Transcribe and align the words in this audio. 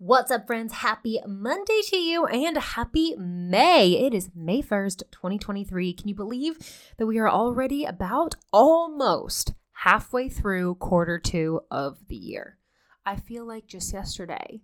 What's 0.00 0.30
up, 0.30 0.46
friends? 0.46 0.74
Happy 0.74 1.18
Monday 1.26 1.80
to 1.86 1.96
you 1.96 2.24
and 2.26 2.56
happy 2.56 3.16
May. 3.16 3.94
It 3.94 4.14
is 4.14 4.30
May 4.32 4.62
1st, 4.62 5.02
2023. 5.10 5.92
Can 5.92 6.06
you 6.06 6.14
believe 6.14 6.56
that 6.98 7.06
we 7.06 7.18
are 7.18 7.28
already 7.28 7.84
about 7.84 8.36
almost 8.52 9.54
halfway 9.72 10.28
through 10.28 10.76
quarter 10.76 11.18
two 11.18 11.62
of 11.68 12.06
the 12.06 12.14
year? 12.14 12.58
I 13.04 13.16
feel 13.16 13.44
like 13.44 13.66
just 13.66 13.92
yesterday 13.92 14.60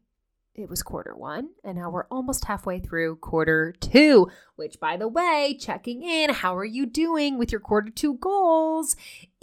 it 0.55 0.71
was 0.71 0.85
quarter 0.85 1.17
one, 1.17 1.49
and 1.65 1.77
now 1.77 1.91
we're 1.91 2.07
almost 2.13 2.45
halfway 2.45 2.79
through 2.79 3.17
quarter 3.17 3.75
two, 3.81 4.29
which, 4.55 4.79
by 4.79 4.97
the 4.97 5.09
way, 5.09 5.57
checking 5.59 6.03
in, 6.03 6.31
how 6.31 6.57
are 6.57 6.65
you 6.65 6.87
doing 6.87 7.39
with 7.39 7.51
your 7.51 7.61
quarter 7.61 7.91
two 7.91 8.15
goals? 8.15 8.95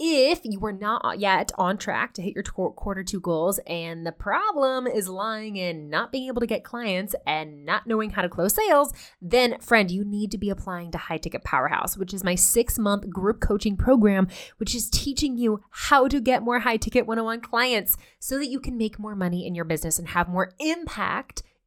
If 0.04 0.40
you 0.42 0.64
are 0.64 0.72
not 0.72 1.18
yet 1.18 1.52
on 1.58 1.76
track 1.76 2.14
to 2.14 2.22
hit 2.22 2.34
your 2.34 2.42
quarter 2.42 3.04
two 3.04 3.20
goals, 3.20 3.60
and 3.66 4.06
the 4.06 4.12
problem 4.12 4.86
is 4.86 5.06
lying 5.06 5.56
in 5.56 5.90
not 5.90 6.12
being 6.12 6.28
able 6.28 6.40
to 6.40 6.46
get 6.46 6.64
clients 6.64 7.14
and 7.26 7.66
not 7.66 7.86
knowing 7.86 8.10
how 8.10 8.22
to 8.22 8.28
close 8.30 8.54
sales, 8.54 8.92
then, 9.20 9.60
friend, 9.60 9.90
you 9.90 10.04
need 10.04 10.30
to 10.30 10.38
be 10.38 10.48
applying 10.48 10.90
to 10.92 10.98
High 10.98 11.18
Ticket 11.18 11.44
Powerhouse, 11.44 11.96
which 11.96 12.14
is 12.14 12.24
my 12.24 12.34
six 12.34 12.78
month 12.78 13.10
group 13.10 13.38
coaching 13.38 13.76
program, 13.76 14.28
which 14.56 14.74
is 14.74 14.88
teaching 14.88 15.36
you 15.36 15.62
how 15.70 16.08
to 16.08 16.20
get 16.20 16.42
more 16.42 16.60
high 16.60 16.78
ticket 16.78 17.06
one 17.06 17.18
on 17.18 17.26
one 17.26 17.40
clients 17.42 17.98
so 18.18 18.38
that 18.38 18.48
you 18.48 18.58
can 18.58 18.78
make 18.78 18.98
more 18.98 19.14
money 19.14 19.46
in 19.46 19.54
your 19.54 19.66
business 19.66 19.98
and 19.98 20.08
have 20.08 20.28
more 20.28 20.52
impact 20.58 21.01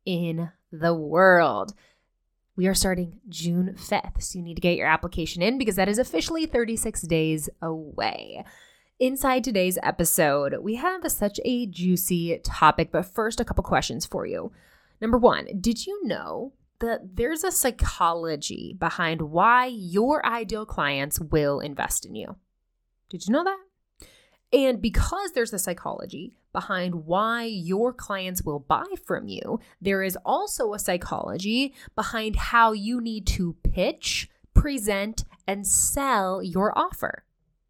in 0.05 0.52
the 0.71 0.94
world. 0.94 1.73
We 2.55 2.67
are 2.67 2.73
starting 2.73 3.20
June 3.27 3.76
5th, 3.77 4.23
so 4.23 4.39
you 4.39 4.43
need 4.43 4.55
to 4.55 4.62
get 4.62 4.77
your 4.77 4.88
application 4.88 5.41
in 5.41 5.57
because 5.57 5.76
that 5.76 5.89
is 5.89 5.99
officially 5.99 6.45
36 6.45 7.02
days 7.02 7.49
away. 7.62 8.45
Inside 8.98 9.43
today's 9.43 9.77
episode, 9.84 10.55
we 10.62 10.76
have 10.76 11.12
such 11.12 11.40
a 11.43 11.66
juicy 11.66 12.40
topic, 12.43 12.91
but 12.93 13.05
first, 13.05 13.41
a 13.41 13.45
couple 13.45 13.63
questions 13.63 14.05
for 14.05 14.26
you. 14.26 14.53
Number 15.02 15.17
one, 15.17 15.48
did 15.59 15.85
you 15.85 16.07
know 16.07 16.54
that 16.79 17.17
there's 17.17 17.43
a 17.43 17.52
psychology 17.52 18.74
behind 18.79 19.21
why 19.21 19.65
your 19.65 20.26
ideal 20.26 20.65
clients 20.65 21.20
will 21.20 21.59
invest 21.59 22.05
in 22.05 22.15
you? 22.15 22.37
Did 23.09 23.27
you 23.27 23.34
know 23.34 23.43
that? 23.43 23.57
And 24.55 24.81
because 24.81 25.34
there's 25.34 25.51
a 25.51 25.59
psychology 25.59 26.34
behind 26.53 27.05
why 27.05 27.43
your 27.43 27.91
clients 27.91 28.43
will 28.43 28.59
buy 28.59 28.85
from 29.05 29.27
you, 29.27 29.59
there 29.81 30.01
is 30.01 30.17
also 30.25 30.73
a 30.73 30.79
psychology 30.79 31.73
behind 31.93 32.37
how 32.37 32.71
you 32.71 33.01
need 33.01 33.27
to 33.27 33.57
pitch, 33.63 34.29
present, 34.53 35.25
and 35.45 35.67
sell 35.67 36.41
your 36.41 36.75
offer. 36.77 37.25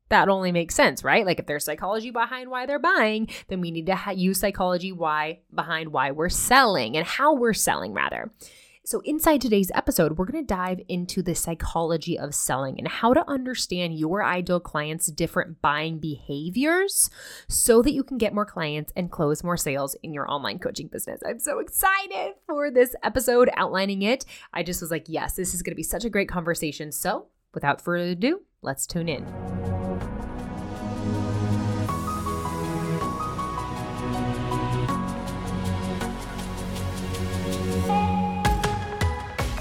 That 0.09 0.29
only 0.29 0.51
makes 0.51 0.75
sense, 0.75 1.03
right? 1.03 1.25
Like 1.25 1.39
if 1.39 1.47
there's 1.47 1.65
psychology 1.65 2.11
behind 2.11 2.51
why 2.51 2.67
they're 2.67 2.77
buying, 2.77 3.29
then 3.47 3.61
we 3.61 3.71
need 3.71 3.87
to 3.87 3.95
ha- 3.95 4.11
use 4.11 4.39
psychology 4.39 4.91
why 4.91 5.39
behind 5.53 5.91
why 5.91 6.11
we're 6.11 6.29
selling 6.29 6.95
and 6.95 7.07
how 7.07 7.33
we're 7.33 7.53
selling 7.53 7.93
rather. 7.93 8.31
So, 8.87 9.01
inside 9.03 9.41
today's 9.41 9.71
episode, 9.73 10.15
we're 10.15 10.27
going 10.27 10.45
to 10.45 10.53
dive 10.53 10.79
into 10.87 11.23
the 11.23 11.33
psychology 11.33 12.19
of 12.19 12.35
selling 12.35 12.77
and 12.77 12.87
how 12.87 13.15
to 13.15 13.27
understand 13.27 13.97
your 13.97 14.23
ideal 14.23 14.59
clients' 14.59 15.07
different 15.07 15.59
buying 15.59 15.97
behaviors 15.97 17.09
so 17.47 17.81
that 17.81 17.93
you 17.93 18.03
can 18.03 18.19
get 18.19 18.35
more 18.35 18.45
clients 18.45 18.93
and 18.95 19.09
close 19.09 19.43
more 19.43 19.57
sales 19.57 19.95
in 20.03 20.13
your 20.13 20.31
online 20.31 20.59
coaching 20.59 20.87
business. 20.87 21.19
I'm 21.25 21.39
so 21.39 21.57
excited 21.57 22.35
for 22.45 22.69
this 22.69 22.95
episode 23.01 23.49
outlining 23.57 24.03
it. 24.03 24.23
I 24.53 24.61
just 24.61 24.81
was 24.81 24.91
like, 24.91 25.05
yes, 25.07 25.35
this 25.35 25.55
is 25.55 25.63
going 25.63 25.71
to 25.71 25.75
be 25.75 25.81
such 25.81 26.05
a 26.05 26.09
great 26.11 26.29
conversation. 26.29 26.91
So, 26.91 27.25
without 27.55 27.81
further 27.81 28.11
ado, 28.11 28.41
let's 28.61 28.85
tune 28.85 29.09
in. 29.09 29.25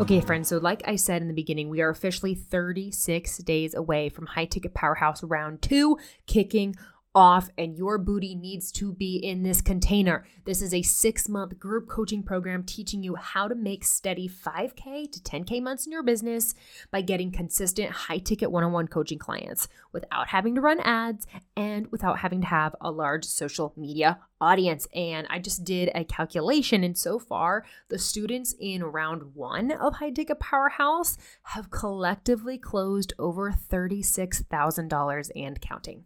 Okay, 0.00 0.20
friends, 0.20 0.48
so 0.48 0.58
like 0.58 0.86
I 0.86 0.94
said 0.94 1.22
in 1.22 1.28
the 1.28 1.34
beginning, 1.34 1.70
we 1.70 1.80
are 1.80 1.88
officially 1.88 2.36
36 2.36 3.38
days 3.38 3.74
away 3.74 4.08
from 4.08 4.26
High 4.26 4.44
Ticket 4.44 4.72
Powerhouse 4.72 5.24
round 5.24 5.60
two 5.60 5.98
kicking 6.28 6.76
off 7.18 7.50
and 7.58 7.76
your 7.76 7.98
booty 7.98 8.36
needs 8.36 8.70
to 8.70 8.92
be 8.92 9.16
in 9.16 9.42
this 9.42 9.60
container. 9.60 10.24
This 10.44 10.62
is 10.62 10.72
a 10.72 10.82
six 10.82 11.28
month 11.28 11.58
group 11.58 11.88
coaching 11.88 12.22
program 12.22 12.62
teaching 12.62 13.02
you 13.02 13.16
how 13.16 13.48
to 13.48 13.56
make 13.56 13.84
steady 13.84 14.28
5K 14.28 15.10
to 15.10 15.20
10K 15.20 15.60
months 15.60 15.84
in 15.84 15.90
your 15.90 16.04
business 16.04 16.54
by 16.92 17.00
getting 17.00 17.32
consistent 17.32 17.90
high 17.90 18.18
ticket 18.18 18.52
one 18.52 18.62
on 18.62 18.70
one 18.70 18.86
coaching 18.86 19.18
clients 19.18 19.66
without 19.92 20.28
having 20.28 20.54
to 20.54 20.60
run 20.60 20.78
ads 20.78 21.26
and 21.56 21.90
without 21.90 22.20
having 22.20 22.40
to 22.42 22.46
have 22.46 22.76
a 22.80 22.92
large 22.92 23.24
social 23.24 23.72
media 23.76 24.20
audience. 24.40 24.86
And 24.94 25.26
I 25.28 25.40
just 25.40 25.64
did 25.64 25.90
a 25.96 26.04
calculation, 26.04 26.84
and 26.84 26.96
so 26.96 27.18
far, 27.18 27.64
the 27.88 27.98
students 27.98 28.54
in 28.60 28.84
round 28.84 29.34
one 29.34 29.72
of 29.72 29.94
High 29.94 30.10
Ticket 30.10 30.38
Powerhouse 30.38 31.18
have 31.42 31.72
collectively 31.72 32.58
closed 32.58 33.12
over 33.18 33.50
$36,000 33.50 35.30
and 35.34 35.60
counting. 35.60 36.04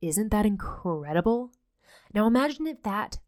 Isn't 0.00 0.30
that 0.30 0.46
incredible? 0.46 1.52
Now 2.14 2.26
imagine 2.26 2.66
if 2.66 2.82
that 2.82 3.18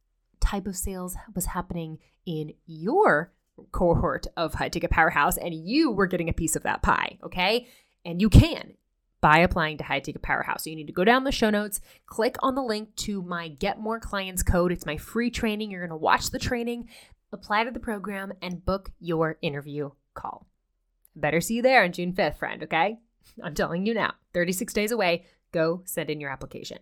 type 0.41 0.67
of 0.67 0.77
sales 0.77 1.17
was 1.35 1.47
happening 1.47 1.99
in 2.25 2.55
your 2.67 3.33
cohort 3.73 4.27
of 4.37 4.55
High 4.55 4.69
Ticket 4.69 4.91
Powerhouse, 4.91 5.37
and 5.37 5.55
you 5.55 5.91
were 5.91 6.07
getting 6.07 6.29
a 6.29 6.35
piece 6.35 6.57
of 6.57 6.63
that 6.63 6.83
pie, 6.83 7.19
okay? 7.23 7.67
And 8.05 8.21
you 8.21 8.31
can 8.31 8.75
by 9.21 9.39
applying 9.39 9.77
to 9.79 9.85
High 9.85 10.01
Ticket 10.01 10.23
Powerhouse. 10.23 10.65
So 10.65 10.71
you 10.71 10.77
need 10.77 10.87
to 10.87 10.93
go 10.93 11.05
down 11.05 11.25
the 11.25 11.33
show 11.33 11.51
notes, 11.51 11.81
click 12.07 12.37
on 12.41 12.55
the 12.55 12.63
link 12.63 12.97
to 12.97 13.21
my 13.23 13.49
Get 13.49 13.79
More 13.79 14.01
Clients 14.01 14.43
code. 14.43 14.73
It's 14.73 14.87
my 14.87 14.97
free 14.97 15.31
training. 15.31 15.71
You're 15.71 15.87
going 15.87 15.91
to 15.91 15.97
watch 15.97 16.31
the 16.31 16.39
training, 16.39 16.89
apply 17.33 17.65
to 17.65 17.71
the 17.71 17.81
program, 17.81 18.33
and 18.41 18.65
book 18.65 18.93
your 18.99 19.37
interview 19.43 19.91
call. 20.15 20.47
Better 21.15 21.41
see 21.41 21.57
you 21.57 21.63
there 21.63 21.85
on 21.85 21.93
June 21.93 22.15
5th, 22.15 22.39
friend, 22.39 22.63
okay? 22.63 22.99
I'm 23.43 23.55
telling 23.55 23.85
you 23.85 23.93
now, 23.93 24.15
36 24.33 24.73
days 24.73 24.93
away. 24.93 25.27
Go 25.53 25.83
send 25.85 26.11
in 26.11 26.21
your 26.21 26.31
application. 26.31 26.79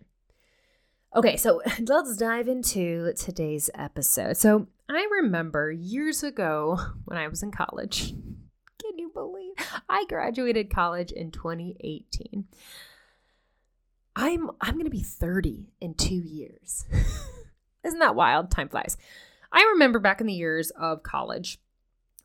Okay, 1.15 1.37
so 1.37 1.61
let's 1.79 2.17
dive 2.17 2.47
into 2.47 3.13
today's 3.13 3.69
episode. 3.73 4.37
So, 4.37 4.67
I 4.87 5.07
remember 5.21 5.71
years 5.71 6.23
ago 6.23 6.79
when 7.05 7.17
I 7.17 7.27
was 7.27 7.43
in 7.43 7.51
college, 7.51 8.13
can 8.81 8.97
you 8.97 9.11
believe 9.13 9.53
I 9.87 10.05
graduated 10.07 10.73
college 10.73 11.11
in 11.11 11.31
2018? 11.31 12.45
I'm 14.15 14.49
I'm 14.59 14.73
going 14.73 14.85
to 14.85 14.91
be 14.91 15.03
30 15.03 15.71
in 15.79 15.93
2 15.93 16.15
years. 16.15 16.85
Isn't 17.83 17.99
that 17.99 18.15
wild? 18.15 18.51
Time 18.51 18.69
flies. 18.69 18.97
I 19.51 19.61
remember 19.73 19.99
back 19.99 20.21
in 20.21 20.27
the 20.27 20.33
years 20.33 20.71
of 20.71 21.03
college 21.03 21.59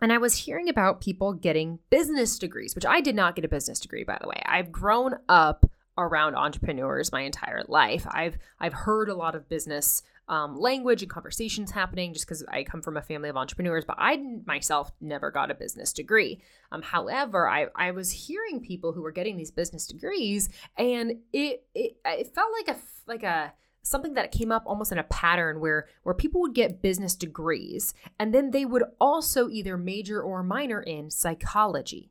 and 0.01 0.13
I 0.13 0.19
was 0.19 0.37
hearing 0.37 0.69
about 0.69 1.01
people 1.01 1.33
getting 1.33 1.79
business 1.89 2.39
degrees, 2.39 2.75
which 2.75 2.85
I 2.85 3.01
did 3.01 3.15
not 3.15 3.37
get 3.37 3.45
a 3.45 3.49
business 3.49 3.79
degree 3.79 4.05
by 4.05 4.19
the 4.21 4.29
way. 4.29 4.43
I've 4.47 4.73
grown 4.73 5.17
up 5.29 5.71
around 5.97 6.35
entrepreneurs 6.35 7.13
my 7.13 7.23
entire 7.23 7.63
life. 7.69 8.07
I've 8.11 8.39
I've 8.59 8.73
heard 8.73 9.09
a 9.09 9.15
lot 9.15 9.35
of 9.35 9.49
business 9.49 10.03
um, 10.29 10.57
language 10.59 11.03
and 11.03 11.11
conversations 11.11 11.71
happening 11.71 12.15
just 12.15 12.27
because 12.27 12.45
I 12.49 12.65
come 12.65 12.81
from 12.81 12.97
a 12.97 13.03
family 13.03 13.29
of 13.29 13.37
entrepreneurs, 13.37 13.85
but 13.85 13.97
I 13.99 14.19
myself 14.47 14.91
never 15.01 15.31
got 15.31 15.51
a 15.51 15.55
business 15.55 15.93
degree. 15.93 16.41
Um, 16.73 16.83
however, 16.83 17.49
I, 17.49 17.67
I 17.77 17.91
was 17.91 18.11
hearing 18.11 18.61
people 18.61 18.93
who 18.93 19.03
were 19.03 19.13
getting 19.13 19.37
these 19.37 19.51
business 19.51 19.87
degrees, 19.87 20.49
and 20.79 21.19
it 21.33 21.65
it, 21.75 21.97
it 22.05 22.35
felt 22.35 22.51
like 22.53 22.77
a 22.77 22.81
like 23.07 23.23
a 23.23 23.53
something 23.83 24.15
that 24.15 24.33
came 24.33 24.51
up 24.51 24.63
almost 24.67 24.93
in 24.93 24.99
a 24.99 25.05
pattern 25.05 25.61
where 25.61 25.87
where 26.03 26.15
people 26.15 26.41
would 26.41 26.55
get 26.55 26.81
business 26.81 27.15
degrees 27.15 27.93
and 28.19 28.33
then 28.35 28.51
they 28.51 28.65
would 28.65 28.83
also 28.99 29.51
either 29.51 29.77
major 29.77 30.23
or 30.23 30.43
minor 30.43 30.81
in 30.81 31.11
psychology 31.11 32.11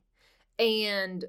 and 0.56 1.24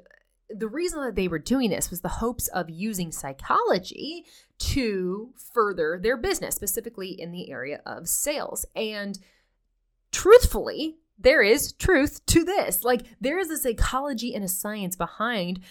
the 0.49 0.67
reason 0.67 1.01
that 1.01 1.15
they 1.15 1.27
were 1.27 1.39
doing 1.39 1.69
this 1.69 1.89
was 1.89 2.01
the 2.01 2.09
hopes 2.09 2.47
of 2.49 2.69
using 2.69 3.11
psychology 3.11 4.25
to 4.57 5.33
further 5.53 5.99
their 6.01 6.17
business, 6.17 6.55
specifically 6.55 7.09
in 7.09 7.31
the 7.31 7.49
area 7.49 7.81
of 7.85 8.07
sales. 8.07 8.65
And 8.75 9.17
truthfully, 10.11 10.97
there 11.17 11.41
is 11.41 11.73
truth 11.73 12.25
to 12.27 12.43
this. 12.43 12.83
Like, 12.83 13.03
there 13.19 13.39
is 13.39 13.49
a 13.49 13.57
psychology 13.57 14.35
and 14.35 14.43
a 14.43 14.49
science 14.49 14.95
behind 14.95 15.61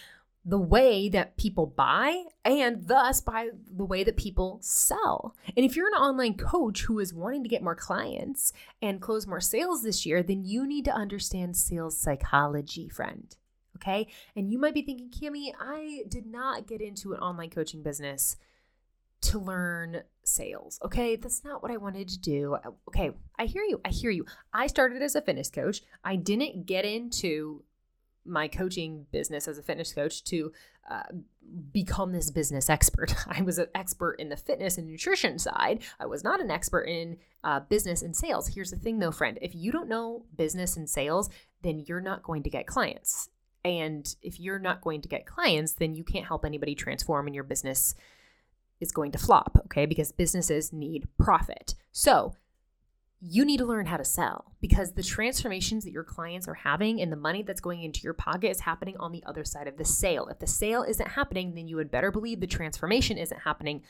the 0.47 0.59
way 0.59 1.09
that 1.09 1.37
people 1.37 1.65
buy 1.65 2.23
and 2.43 2.87
thus 2.87 3.19
by 3.19 3.49
the 3.75 3.85
way 3.85 4.03
that 4.03 4.15
people 4.15 4.59
sell. 4.61 5.35
And 5.57 5.65
if 5.65 5.75
you're 5.75 5.87
an 5.87 5.93
online 5.99 6.35
coach 6.35 6.83
who 6.83 6.99
is 6.99 7.13
wanting 7.13 7.41
to 7.41 7.49
get 7.49 7.63
more 7.63 7.75
clients 7.75 8.53
and 8.79 9.01
close 9.01 9.25
more 9.25 9.41
sales 9.41 9.81
this 9.81 10.05
year, 10.05 10.21
then 10.21 10.45
you 10.45 10.67
need 10.67 10.85
to 10.85 10.93
understand 10.93 11.57
sales 11.57 11.97
psychology, 11.97 12.87
friend. 12.89 13.35
Okay. 13.77 14.07
And 14.35 14.51
you 14.51 14.57
might 14.57 14.73
be 14.73 14.81
thinking, 14.81 15.09
Camie, 15.09 15.53
I 15.59 16.03
did 16.07 16.25
not 16.25 16.67
get 16.67 16.81
into 16.81 17.13
an 17.13 17.19
online 17.19 17.49
coaching 17.49 17.83
business 17.83 18.37
to 19.21 19.39
learn 19.39 20.03
sales. 20.23 20.79
Okay. 20.83 21.15
That's 21.15 21.43
not 21.43 21.61
what 21.61 21.71
I 21.71 21.77
wanted 21.77 22.07
to 22.09 22.19
do. 22.19 22.57
Okay. 22.87 23.11
I 23.37 23.45
hear 23.45 23.63
you. 23.63 23.81
I 23.83 23.89
hear 23.89 24.11
you. 24.11 24.25
I 24.53 24.67
started 24.67 25.01
as 25.01 25.15
a 25.15 25.21
fitness 25.21 25.49
coach. 25.49 25.81
I 26.03 26.15
didn't 26.15 26.65
get 26.65 26.85
into 26.85 27.63
my 28.25 28.47
coaching 28.47 29.05
business 29.11 29.47
as 29.47 29.57
a 29.57 29.63
fitness 29.63 29.93
coach 29.93 30.23
to 30.25 30.51
uh, 30.89 31.03
become 31.71 32.11
this 32.11 32.31
business 32.31 32.69
expert. 32.69 33.13
I 33.27 33.41
was 33.41 33.57
an 33.57 33.67
expert 33.75 34.13
in 34.13 34.29
the 34.29 34.37
fitness 34.37 34.77
and 34.77 34.87
nutrition 34.87 35.39
side. 35.39 35.83
I 35.99 36.05
was 36.05 36.23
not 36.23 36.41
an 36.41 36.51
expert 36.51 36.83
in 36.83 37.17
uh, 37.43 37.61
business 37.61 38.01
and 38.01 38.15
sales. 38.15 38.47
Here's 38.47 38.71
the 38.71 38.77
thing, 38.77 38.99
though, 38.99 39.11
friend 39.11 39.37
if 39.41 39.53
you 39.55 39.71
don't 39.71 39.89
know 39.89 40.25
business 40.35 40.75
and 40.75 40.89
sales, 40.89 41.29
then 41.61 41.83
you're 41.87 42.01
not 42.01 42.23
going 42.23 42.43
to 42.43 42.49
get 42.49 42.67
clients. 42.67 43.29
And 43.65 44.15
if 44.21 44.39
you're 44.39 44.59
not 44.59 44.81
going 44.81 45.01
to 45.01 45.09
get 45.09 45.25
clients, 45.25 45.73
then 45.73 45.95
you 45.95 46.03
can't 46.03 46.27
help 46.27 46.45
anybody 46.45 46.75
transform 46.75 47.25
and 47.25 47.33
your 47.33 47.43
business 47.43 47.95
is 48.79 48.91
going 48.91 49.11
to 49.13 49.17
flop, 49.17 49.59
okay? 49.65 49.87
Because 49.87 50.11
businesses 50.11 50.71
need 50.71 51.07
profit. 51.17 51.73
So, 51.91 52.35
you 53.19 53.43
need 53.43 53.57
to 53.57 53.65
learn 53.65 53.87
how 53.87 53.97
to 53.97 54.05
sell 54.05 54.53
because 54.61 54.91
the 54.91 55.01
transformations 55.01 55.83
that 55.83 55.93
your 55.93 56.03
clients 56.03 56.47
are 56.47 56.53
having 56.53 57.01
and 57.01 57.11
the 57.11 57.17
money 57.17 57.41
that's 57.41 57.59
going 57.59 57.81
into 57.81 58.01
your 58.01 58.13
pocket 58.13 58.51
is 58.51 58.59
happening 58.59 58.97
on 58.97 59.11
the 59.11 59.23
other 59.25 59.43
side 59.43 59.67
of 59.67 59.77
the 59.77 59.85
sale. 59.85 60.27
If 60.27 60.37
the 60.37 60.45
sale 60.45 60.83
isn't 60.83 61.09
happening, 61.09 61.55
then 61.55 61.67
you 61.67 61.75
would 61.77 61.89
better 61.89 62.11
believe 62.11 62.41
the 62.41 62.45
transformation 62.45 63.17
isn't 63.17 63.41
happening 63.41 63.81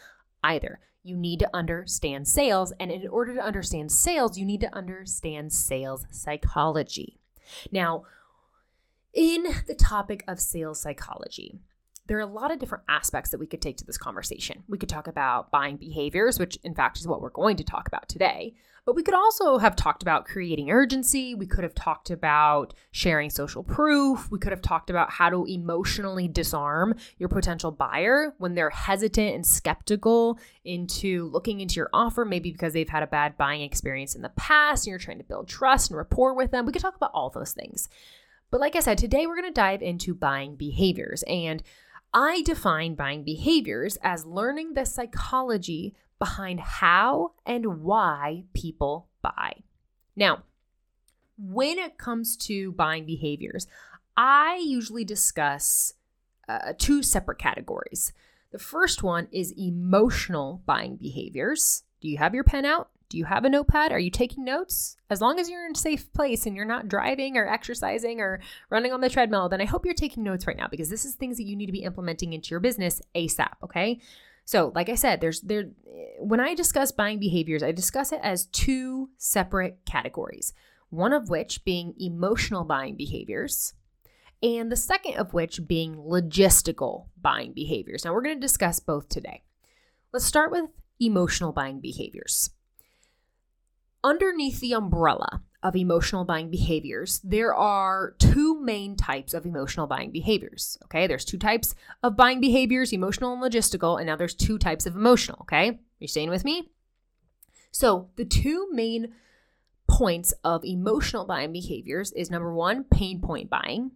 either. 0.42 0.80
You 1.04 1.18
need 1.18 1.40
to 1.40 1.50
understand 1.54 2.30
sales. 2.30 2.72
And 2.80 2.92
in 2.92 3.10
order 3.10 3.34
to 3.36 3.44
understand 3.44 3.92
sales, 3.92 4.38
you 4.38 4.46
need 4.46 4.62
to 4.62 4.74
understand 4.74 5.52
sales 5.52 6.06
psychology. 6.12 7.20
Now, 7.74 8.06
in 9.16 9.46
the 9.66 9.76
topic 9.76 10.24
of 10.28 10.40
sales 10.40 10.80
psychology, 10.80 11.58
there 12.08 12.18
are 12.18 12.22
a 12.22 12.28
lot 12.28 12.52
of 12.52 12.60
different 12.60 12.84
aspects 12.88 13.32
that 13.32 13.40
we 13.40 13.48
could 13.48 13.62
take 13.62 13.78
to 13.78 13.86
this 13.86 13.98
conversation. 13.98 14.64
We 14.68 14.78
could 14.78 14.90
talk 14.90 15.08
about 15.08 15.50
buying 15.50 15.78
behaviors, 15.78 16.38
which 16.38 16.58
in 16.64 16.76
fact 16.76 17.00
is 17.00 17.08
what 17.08 17.22
we're 17.22 17.30
going 17.32 17.58
to 17.58 17.64
talk 17.64 17.88
about 17.88 18.08
today. 18.08 18.54
But 18.86 18.96
we 18.96 19.02
could 19.02 19.16
also 19.16 19.58
have 19.58 19.76
talked 19.76 20.04
about 20.04 20.26
creating 20.26 20.70
urgency. 20.70 21.34
We 21.34 21.48
could 21.48 21.64
have 21.64 21.74
talked 21.74 22.12
about 22.12 22.76
sharing 22.92 23.32
social 23.32 23.64
proof. 23.64 24.30
We 24.30 24.38
could 24.38 24.52
have 24.52 24.62
talked 24.62 24.92
about 24.92 25.10
how 25.10 25.32
to 25.32 25.46
emotionally 25.46 26.28
disarm 26.28 26.94
your 27.18 27.30
potential 27.30 27.72
buyer 27.72 28.36
when 28.38 28.54
they're 28.54 28.70
hesitant 28.70 29.34
and 29.34 29.44
skeptical 29.48 30.38
into 30.64 31.30
looking 31.30 31.62
into 31.62 31.78
your 31.78 31.90
offer, 31.94 32.26
maybe 32.26 32.52
because 32.52 32.74
they've 32.74 32.88
had 32.88 33.02
a 33.02 33.08
bad 33.08 33.36
buying 33.38 33.62
experience 33.62 34.14
in 34.14 34.22
the 34.22 34.30
past 34.30 34.86
and 34.86 34.92
you're 34.92 35.00
trying 35.00 35.18
to 35.18 35.24
build 35.24 35.48
trust 35.48 35.90
and 35.90 35.98
rapport 35.98 36.36
with 36.36 36.52
them. 36.52 36.68
We 36.68 36.72
could 36.72 36.84
talk 36.84 36.96
about 36.96 37.12
all 37.16 37.32
those 37.32 37.54
things. 37.54 37.90
But 38.52 38.62
like 38.62 38.76
I 38.76 38.80
said, 38.80 38.98
today 38.98 39.28
we're 39.28 39.36
going 39.36 39.48
to 39.48 39.54
dive 39.54 39.82
into 39.82 40.14
buying 40.14 40.56
behaviors. 40.56 41.24
And 41.24 41.62
I 42.14 42.42
define 42.44 42.96
buying 42.96 43.24
behaviors 43.24 43.98
as 44.02 44.26
learning 44.26 44.74
the 44.74 44.86
psychology 44.86 45.96
behind 46.18 46.60
how 46.62 47.34
and 47.46 47.82
why 47.82 48.46
people 48.54 49.10
buy. 49.22 49.64
Now, 50.16 50.44
when 51.38 51.78
it 51.78 51.98
comes 51.98 52.38
to 52.38 52.72
buying 52.72 53.06
behaviors, 53.06 53.68
I 54.16 54.62
usually 54.64 55.04
discuss 55.04 55.94
uh, 56.48 56.74
two 56.78 57.04
separate 57.04 57.40
categories. 57.40 58.14
The 58.52 58.60
first 58.60 59.04
one 59.04 59.28
is 59.32 59.54
emotional 59.58 60.62
buying 60.66 60.96
behaviors. 60.96 61.84
Do 62.00 62.08
you 62.08 62.18
have 62.18 62.34
your 62.34 62.46
pen 62.46 62.64
out? 62.64 62.90
Do 63.16 63.20
you 63.20 63.26
have 63.26 63.46
a 63.46 63.50
notepad? 63.50 63.94
Are 63.94 64.00
you 64.00 64.12
taking 64.12 64.44
notes? 64.44 64.98
As 65.10 65.22
long 65.22 65.40
as 65.40 65.50
you're 65.50 65.66
in 65.66 65.72
a 65.72 65.78
safe 65.78 66.12
place 66.12 66.46
and 66.46 66.54
you're 66.54 66.66
not 66.66 66.90
driving 66.90 67.38
or 67.38 67.48
exercising 67.48 68.20
or 68.20 68.42
running 68.70 68.92
on 68.92 69.00
the 69.00 69.08
treadmill, 69.08 69.48
then 69.48 69.62
I 69.62 69.66
hope 69.66 69.86
you're 69.86 69.94
taking 69.94 70.22
notes 70.22 70.46
right 70.46 70.58
now 70.58 70.68
because 70.70 70.90
this 70.90 71.06
is 71.06 71.16
things 71.16 71.38
that 71.38 71.46
you 71.46 71.56
need 71.56 71.68
to 71.68 71.72
be 71.72 71.84
implementing 71.84 72.34
into 72.34 72.50
your 72.50 72.60
business 72.60 73.02
ASAP, 73.16 73.54
okay? 73.64 74.02
So, 74.44 74.74
like 74.76 74.90
I 74.90 74.96
said, 74.96 75.22
there's 75.22 75.40
there 75.40 75.62
eh, 75.62 76.18
when 76.20 76.42
I 76.42 76.56
discuss 76.56 76.92
buying 76.92 77.18
behaviors, 77.18 77.64
I 77.64 77.72
discuss 77.72 78.12
it 78.12 78.20
as 78.22 78.48
two 78.48 79.12
separate 79.18 79.80
categories. 79.86 80.54
One 80.90 81.14
of 81.14 81.30
which 81.30 81.64
being 81.64 81.94
emotional 81.98 82.66
buying 82.66 82.98
behaviors, 82.98 83.76
and 84.44 84.70
the 84.70 84.76
second 84.76 85.16
of 85.16 85.34
which 85.34 85.66
being 85.66 85.96
logistical 85.96 87.06
buying 87.22 87.54
behaviors. 87.54 88.04
Now, 88.04 88.14
we're 88.14 88.24
going 88.24 88.36
to 88.36 88.46
discuss 88.46 88.82
both 88.82 89.08
today. 89.08 89.44
Let's 90.12 90.26
start 90.26 90.52
with 90.52 90.66
emotional 91.00 91.54
buying 91.54 91.80
behaviors 91.80 92.50
underneath 94.06 94.60
the 94.60 94.74
umbrella 94.74 95.42
of 95.64 95.76
emotional 95.76 96.24
buying 96.24 96.52
behaviors, 96.52 97.20
there 97.24 97.54
are 97.54 98.16
two 98.20 98.62
main 98.62 98.96
types 98.96 99.34
of 99.34 99.46
emotional 99.46 99.88
buying 99.88 100.12
behaviors. 100.12 100.78
Okay, 100.86 101.08
there's 101.08 101.26
two 101.26 101.40
types 101.40 101.74
of 102.04 102.16
buying 102.16 102.40
behaviors 102.40 102.94
emotional 102.94 103.34
and 103.34 103.42
logistical, 103.42 103.98
and 103.98 104.06
now 104.06 104.16
there's 104.16 104.36
two 104.36 104.60
types 104.60 104.86
of 104.86 104.96
emotional. 104.96 105.40
Okay, 105.42 105.80
you 106.00 106.08
staying 106.08 106.30
with 106.30 106.46
me? 106.46 106.70
So, 107.72 108.10
the 108.16 108.26
two 108.26 108.70
main 108.72 109.14
points 109.88 110.34
of 110.44 110.64
emotional 110.64 111.26
buying 111.26 111.52
behaviors 111.52 112.12
is 112.12 112.30
number 112.30 112.54
one, 112.54 112.84
pain 112.84 113.20
point 113.20 113.50
buying. 113.50 113.92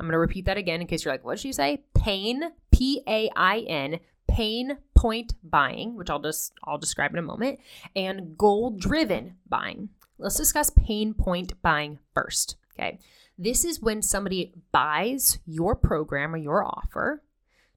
I'm 0.00 0.06
going 0.06 0.12
to 0.12 0.18
repeat 0.18 0.46
that 0.46 0.56
again 0.56 0.80
in 0.80 0.86
case 0.86 1.04
you're 1.04 1.12
like, 1.12 1.24
what 1.24 1.36
did 1.36 1.42
she 1.42 1.52
say? 1.52 1.82
Pain, 1.94 2.42
P 2.72 3.02
A 3.06 3.30
I 3.36 3.58
N, 3.60 4.00
pain 4.28 4.78
point 4.94 5.34
buying, 5.42 5.96
which 5.96 6.10
I'll 6.10 6.20
just 6.20 6.52
I'll 6.64 6.78
describe 6.78 7.12
in 7.12 7.18
a 7.18 7.22
moment, 7.22 7.58
and 7.96 8.36
goal 8.36 8.70
driven 8.70 9.36
buying. 9.48 9.88
Let's 10.18 10.36
discuss 10.36 10.70
pain 10.70 11.14
point 11.14 11.60
buying 11.62 11.98
first. 12.14 12.56
Okay. 12.74 12.98
This 13.38 13.64
is 13.64 13.80
when 13.80 14.02
somebody 14.02 14.52
buys 14.72 15.38
your 15.46 15.76
program 15.76 16.34
or 16.34 16.38
your 16.38 16.64
offer 16.64 17.22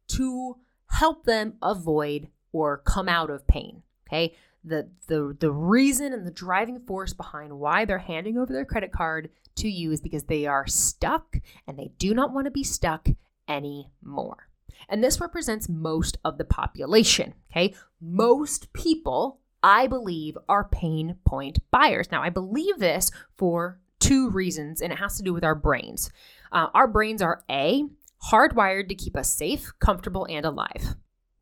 to 0.09 0.57
help 0.87 1.25
them 1.25 1.53
avoid 1.61 2.27
or 2.51 2.77
come 2.77 3.07
out 3.07 3.29
of 3.29 3.47
pain. 3.47 3.83
Okay. 4.07 4.35
the 4.63 4.89
the 5.07 5.35
the 5.39 5.51
reason 5.51 6.13
and 6.13 6.25
the 6.25 6.31
driving 6.31 6.79
force 6.79 7.13
behind 7.13 7.59
why 7.59 7.85
they're 7.85 7.97
handing 7.99 8.37
over 8.37 8.51
their 8.53 8.65
credit 8.65 8.91
card 8.91 9.29
to 9.55 9.69
you 9.69 9.91
is 9.91 10.01
because 10.01 10.23
they 10.23 10.45
are 10.45 10.67
stuck 10.67 11.37
and 11.67 11.77
they 11.77 11.91
do 11.97 12.13
not 12.13 12.31
want 12.33 12.45
to 12.45 12.51
be 12.51 12.63
stuck 12.63 13.07
anymore. 13.47 14.47
And 14.89 15.03
this 15.03 15.21
represents 15.21 15.69
most 15.69 16.17
of 16.23 16.37
the 16.37 16.45
population, 16.45 17.33
okay? 17.51 17.73
Most 17.99 18.73
people, 18.73 19.39
I 19.63 19.87
believe, 19.87 20.37
are 20.49 20.67
pain 20.67 21.17
point 21.25 21.59
buyers. 21.71 22.11
Now, 22.11 22.21
I 22.21 22.29
believe 22.29 22.79
this 22.79 23.11
for 23.37 23.79
two 23.99 24.29
reasons, 24.29 24.81
and 24.81 24.91
it 24.91 24.99
has 24.99 25.17
to 25.17 25.23
do 25.23 25.33
with 25.33 25.43
our 25.43 25.55
brains. 25.55 26.09
Uh, 26.51 26.67
our 26.73 26.87
brains 26.87 27.21
are 27.21 27.43
A, 27.49 27.83
hardwired 28.31 28.89
to 28.89 28.95
keep 28.95 29.15
us 29.15 29.29
safe, 29.29 29.71
comfortable, 29.79 30.27
and 30.29 30.45
alive. 30.45 30.95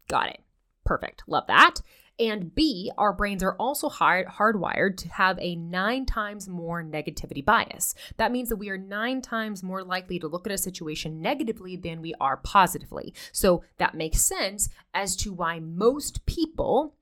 Got 0.08 0.30
it. 0.30 0.42
Perfect. 0.86 1.24
Love 1.28 1.46
that. 1.48 1.82
And 2.20 2.54
B, 2.54 2.92
our 2.98 3.14
brains 3.14 3.42
are 3.42 3.56
also 3.56 3.88
hard, 3.88 4.28
hardwired 4.28 4.98
to 4.98 5.10
have 5.10 5.40
a 5.40 5.56
nine 5.56 6.06
times 6.06 6.50
more 6.50 6.84
negativity 6.84 7.44
bias. 7.44 7.96
That 8.18 8.34
means 8.34 8.50
that 8.50 8.58
we 8.58 8.70
are 8.70 8.78
nine 8.78 9.22
times 9.22 9.64
more 9.64 9.84
likely 9.84 10.20
to 10.20 10.28
look 10.28 10.46
at 10.46 10.52
a 10.52 10.58
situation 10.58 11.22
negatively 11.22 11.78
than 11.78 12.02
we 12.02 12.14
are 12.20 12.36
positively. 12.36 13.14
So 13.32 13.64
that 13.78 13.96
makes 13.96 14.22
sense 14.22 14.68
as 14.94 15.16
to 15.18 15.32
why 15.32 15.60
most 15.60 16.26
people 16.26 16.96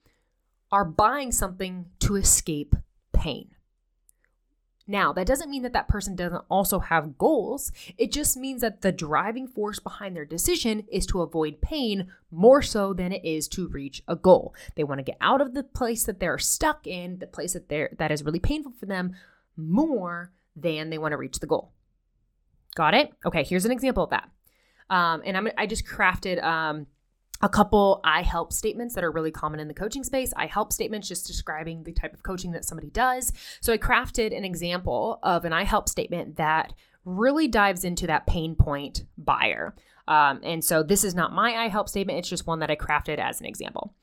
are 0.72 0.86
buying 0.86 1.32
something 1.32 1.88
to 2.02 2.16
escape 2.16 2.76
pain. 3.12 3.57
Now, 4.88 5.12
that 5.14 5.28
doesn't 5.28 5.50
mean 5.50 5.64
that 5.64 5.74
that 5.74 5.90
person 5.90 6.16
doesn't 6.16 6.46
also 6.50 6.80
have 6.80 7.18
goals. 7.18 7.74
It 7.98 8.12
just 8.12 8.38
means 8.38 8.62
that 8.62 8.82
the 8.82 8.94
driving 8.94 9.48
force 9.48 9.80
behind 9.80 10.16
their 10.16 10.26
decision 10.26 10.86
is 10.90 11.06
to 11.08 11.22
avoid 11.22 11.62
pain 11.62 12.08
more 12.32 12.62
so 12.62 12.94
than 12.94 13.12
it 13.12 13.26
is 13.26 13.50
to 13.50 13.68
reach 13.68 14.02
a 14.08 14.16
goal. 14.16 14.56
They 14.76 14.86
want 14.86 15.00
to 15.00 15.04
get 15.04 15.18
out 15.20 15.42
of 15.42 15.54
the 15.54 15.64
place 15.64 16.06
that 16.06 16.22
they're 16.22 16.38
stuck 16.38 16.88
in, 16.88 17.20
the 17.20 17.28
place 17.28 17.54
that 17.54 17.68
they're 17.68 17.90
that 17.98 18.12
is 18.12 18.24
really 18.24 18.40
painful 18.40 18.74
for 18.80 18.86
them, 18.86 19.14
more 19.58 20.32
than 20.56 20.90
they 20.90 20.98
want 20.98 21.12
to 21.12 21.18
reach 21.18 21.40
the 21.40 21.48
goal. 21.48 21.74
Got 22.76 22.94
it? 22.94 23.12
Okay, 23.26 23.44
here's 23.44 23.66
an 23.66 23.72
example 23.72 24.06
of 24.06 24.12
that. 24.12 24.30
Um, 24.90 25.22
and 25.26 25.36
I'm 25.36 25.50
I 25.58 25.68
just 25.68 25.86
crafted 25.86 26.42
um, 26.42 26.88
a 27.42 27.50
couple 27.50 28.02
I 28.04 28.22
help 28.22 28.52
statements 28.52 28.96
that 28.96 29.04
are 29.04 29.12
really 29.12 29.32
common 29.32 29.60
in 29.60 29.68
the 29.68 29.74
coaching 29.74 30.04
space. 30.04 30.34
I 30.36 30.48
help 30.48 30.74
statements 30.74 31.08
just 31.08 31.28
describing 31.28 31.84
the 31.84 31.94
type 31.94 32.14
of 32.14 32.24
coaching 32.24 32.52
that 32.52 32.66
somebody 32.66 32.90
does. 32.90 33.32
So 33.62 33.74
I 33.74 33.78
crafted 33.78 34.36
an 34.36 34.44
example 34.44 35.20
of 35.24 35.46
an 35.46 35.54
I 35.54 35.64
help 35.64 35.90
statement 35.90 36.38
that 36.38 36.74
really 37.06 37.48
dives 37.48 37.84
into 37.84 38.08
that 38.08 38.28
pain 38.28 38.56
point 38.56 39.04
buyer. 39.18 39.76
Um, 40.08 40.40
and 40.44 40.64
so 40.64 40.84
this 40.84 41.04
is 41.04 41.16
not 41.16 41.34
my 41.34 41.54
I 41.54 41.68
help 41.68 41.90
statement, 41.90 42.20
it's 42.20 42.30
just 42.30 42.48
one 42.48 42.60
that 42.60 42.72
I 42.72 42.76
crafted 42.76 43.20
as 43.20 43.40
an 43.40 43.46
example. 43.46 43.94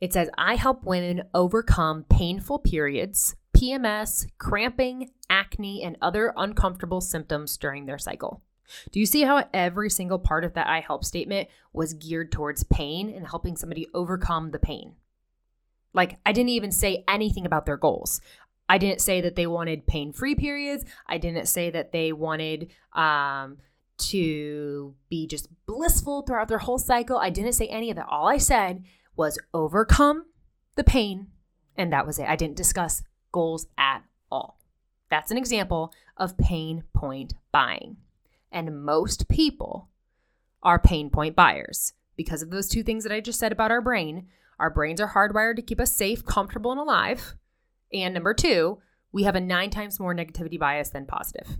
It 0.00 0.12
says, 0.12 0.28
I 0.36 0.56
help 0.56 0.84
women 0.84 1.22
overcome 1.32 2.04
painful 2.10 2.58
periods, 2.58 3.34
PMS, 3.56 4.26
cramping, 4.36 5.10
acne, 5.30 5.82
and 5.82 5.96
other 6.02 6.34
uncomfortable 6.36 7.00
symptoms 7.00 7.56
during 7.56 7.86
their 7.86 7.98
cycle. 7.98 8.42
Do 8.90 9.00
you 9.00 9.06
see 9.06 9.22
how 9.22 9.44
every 9.52 9.90
single 9.90 10.18
part 10.18 10.44
of 10.44 10.54
that 10.54 10.66
I 10.66 10.80
help 10.80 11.04
statement 11.04 11.48
was 11.72 11.94
geared 11.94 12.32
towards 12.32 12.64
pain 12.64 13.12
and 13.14 13.26
helping 13.26 13.56
somebody 13.56 13.86
overcome 13.94 14.50
the 14.50 14.58
pain? 14.58 14.94
Like, 15.92 16.18
I 16.26 16.32
didn't 16.32 16.50
even 16.50 16.72
say 16.72 17.04
anything 17.08 17.46
about 17.46 17.66
their 17.66 17.76
goals. 17.76 18.20
I 18.68 18.78
didn't 18.78 19.00
say 19.00 19.20
that 19.20 19.36
they 19.36 19.46
wanted 19.46 19.86
pain 19.86 20.12
free 20.12 20.34
periods. 20.34 20.84
I 21.06 21.18
didn't 21.18 21.46
say 21.46 21.70
that 21.70 21.92
they 21.92 22.12
wanted 22.12 22.70
um, 22.92 23.58
to 23.98 24.94
be 25.08 25.26
just 25.26 25.48
blissful 25.66 26.22
throughout 26.22 26.48
their 26.48 26.58
whole 26.58 26.78
cycle. 26.78 27.16
I 27.16 27.30
didn't 27.30 27.52
say 27.52 27.66
any 27.68 27.90
of 27.90 27.96
that. 27.96 28.08
All 28.08 28.28
I 28.28 28.38
said 28.38 28.84
was 29.14 29.38
overcome 29.54 30.26
the 30.74 30.84
pain, 30.84 31.28
and 31.76 31.92
that 31.92 32.06
was 32.06 32.18
it. 32.18 32.28
I 32.28 32.36
didn't 32.36 32.56
discuss 32.56 33.02
goals 33.32 33.66
at 33.78 34.02
all. 34.30 34.58
That's 35.10 35.30
an 35.30 35.38
example 35.38 35.92
of 36.16 36.36
pain 36.36 36.84
point 36.92 37.34
buying. 37.52 37.98
And 38.56 38.82
most 38.82 39.28
people 39.28 39.90
are 40.62 40.78
pain 40.78 41.10
point 41.10 41.36
buyers 41.36 41.92
because 42.16 42.40
of 42.40 42.48
those 42.48 42.70
two 42.70 42.82
things 42.82 43.02
that 43.04 43.12
I 43.12 43.20
just 43.20 43.38
said 43.38 43.52
about 43.52 43.70
our 43.70 43.82
brain. 43.82 44.28
Our 44.58 44.70
brains 44.70 44.98
are 44.98 45.12
hardwired 45.12 45.56
to 45.56 45.62
keep 45.62 45.78
us 45.78 45.92
safe, 45.92 46.24
comfortable, 46.24 46.70
and 46.70 46.80
alive. 46.80 47.34
And 47.92 48.14
number 48.14 48.32
two, 48.32 48.78
we 49.12 49.24
have 49.24 49.34
a 49.34 49.42
nine 49.42 49.68
times 49.68 50.00
more 50.00 50.14
negativity 50.14 50.58
bias 50.58 50.88
than 50.88 51.04
positive. 51.04 51.58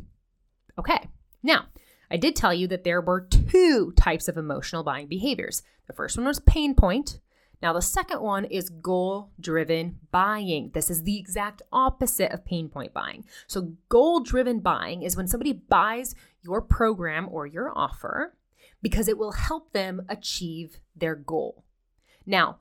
Okay, 0.79 1.11
now 1.43 1.67
I 2.11 2.17
did 2.17 2.35
tell 2.35 2.55
you 2.55 2.67
that 2.69 2.85
there 2.85 3.03
were 3.03 3.29
two 3.31 3.93
types 3.99 4.27
of 4.27 4.39
emotional 4.39 4.83
buying 4.83 5.07
behaviors. 5.07 5.63
The 5.89 5.93
first 5.93 6.17
one 6.17 6.27
was 6.27 6.41
pain 6.41 6.75
point, 6.75 7.21
now, 7.63 7.73
the 7.73 7.83
second 7.83 8.21
one 8.21 8.45
is 8.45 8.69
goal 8.69 9.31
driven 9.41 9.99
buying. 10.11 10.71
This 10.75 10.91
is 10.91 11.05
the 11.05 11.19
exact 11.19 11.63
opposite 11.73 12.31
of 12.33 12.45
pain 12.45 12.69
point 12.69 12.93
buying. 12.93 13.25
So, 13.47 13.73
goal 13.89 14.21
driven 14.21 14.61
buying 14.61 15.03
is 15.03 15.17
when 15.17 15.27
somebody 15.27 15.53
buys 15.53 16.15
your 16.43 16.61
program 16.61 17.29
or 17.31 17.47
your 17.47 17.73
offer 17.77 18.37
because 18.83 19.09
it 19.09 19.17
will 19.19 19.33
help 19.33 19.73
them 19.73 20.03
achieve 20.09 20.79
their 20.95 21.15
goal. 21.15 21.65
Now, 22.27 22.59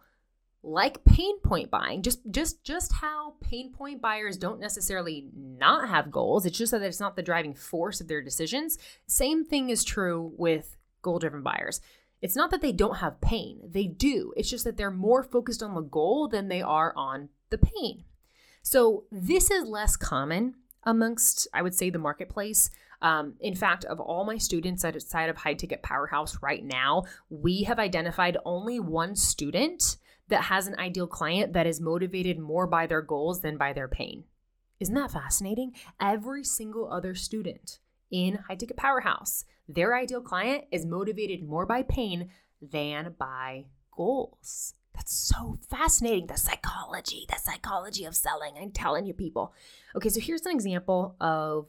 like 0.64 1.04
pain 1.04 1.40
point 1.42 1.70
buying, 1.70 2.02
just 2.02 2.20
just 2.32 2.64
just 2.64 2.94
how 2.94 3.36
pain 3.42 3.72
point 3.72 4.02
buyers 4.02 4.38
don't 4.38 4.60
necessarily 4.60 5.28
not 5.36 5.90
have 5.90 6.10
goals, 6.10 6.46
it's 6.46 6.58
just 6.58 6.72
that 6.72 6.82
it's 6.82 7.00
not 7.00 7.16
the 7.16 7.22
driving 7.22 7.54
force 7.54 8.00
of 8.00 8.08
their 8.08 8.22
decisions. 8.22 8.78
Same 9.08 9.46
thing 9.46 9.70
is 9.70 9.84
true 9.84 10.34
with 10.38 10.78
goal 11.02 11.20
driven 11.20 11.44
buyers. 11.44 11.82
It's 12.26 12.36
not 12.36 12.50
that 12.50 12.62
they 12.62 12.72
don't 12.72 12.98
have 12.98 13.22
pain, 13.22 13.60
they 13.70 13.86
do. 13.86 14.34
It's 14.36 14.50
just 14.50 14.64
that 14.64 14.78
they're 14.78 14.90
more 14.90 15.22
focused 15.22 15.62
on 15.62 15.76
the 15.76 15.82
goal 15.82 16.28
than 16.28 16.48
they 16.48 16.60
are 16.60 16.92
on 16.98 17.30
the 17.52 17.60
pain. 17.60 18.04
So, 18.64 19.04
this 19.12 19.52
is 19.52 19.68
less 19.68 19.96
common 19.96 20.56
amongst, 20.82 21.48
I 21.54 21.62
would 21.62 21.76
say, 21.76 21.92
the 21.92 22.00
marketplace. 22.00 22.72
Um, 23.00 23.36
in 23.40 23.54
fact, 23.54 23.86
of 23.86 24.00
all 24.00 24.26
my 24.26 24.40
students 24.40 24.84
outside 24.84 25.30
of 25.30 25.38
High 25.38 25.54
Ticket 25.54 25.84
Powerhouse 25.84 26.42
right 26.42 26.66
now, 26.66 27.04
we 27.30 27.62
have 27.66 27.78
identified 27.78 28.38
only 28.44 28.80
one 28.80 29.16
student 29.16 29.98
that 30.30 30.46
has 30.46 30.66
an 30.66 30.80
ideal 30.80 31.06
client 31.06 31.54
that 31.54 31.68
is 31.68 31.80
motivated 31.80 32.40
more 32.40 32.66
by 32.66 32.88
their 32.88 33.04
goals 33.04 33.42
than 33.42 33.56
by 33.56 33.72
their 33.72 33.88
pain. 33.88 34.24
Isn't 34.80 34.96
that 34.96 35.12
fascinating? 35.12 35.76
Every 36.02 36.44
single 36.44 36.92
other 36.92 37.14
student 37.14 37.78
in 38.12 38.40
High 38.48 38.56
Ticket 38.56 38.78
Powerhouse 38.78 39.46
their 39.68 39.96
ideal 39.96 40.22
client 40.22 40.66
is 40.72 40.86
motivated 40.86 41.48
more 41.48 41.66
by 41.66 41.84
pain 41.84 42.30
than 42.62 43.16
by 43.18 43.66
goals. 43.96 44.76
That's 44.94 45.14
so 45.14 45.58
fascinating. 45.70 46.28
The 46.28 46.38
psychology, 46.38 47.26
the 47.28 47.40
psychology 47.42 48.06
of 48.06 48.16
selling. 48.16 48.54
I'm 48.58 48.72
telling 48.72 49.06
you, 49.06 49.14
people. 49.14 49.54
Okay, 49.96 50.10
so 50.10 50.20
here's 50.22 50.46
an 50.46 50.54
example 50.54 51.16
of 51.20 51.68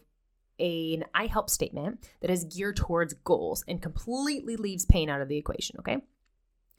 an 0.59 1.05
I 1.15 1.27
help 1.27 1.51
statement 1.51 2.07
that 2.21 2.31
is 2.31 2.45
geared 2.45 2.77
towards 2.77 3.15
goals 3.15 3.65
and 3.67 3.83
completely 3.83 4.57
leaves 4.57 4.85
pain 4.85 5.11
out 5.11 5.21
of 5.21 5.29
the 5.29 5.37
equation. 5.37 5.77
Okay, 5.81 5.99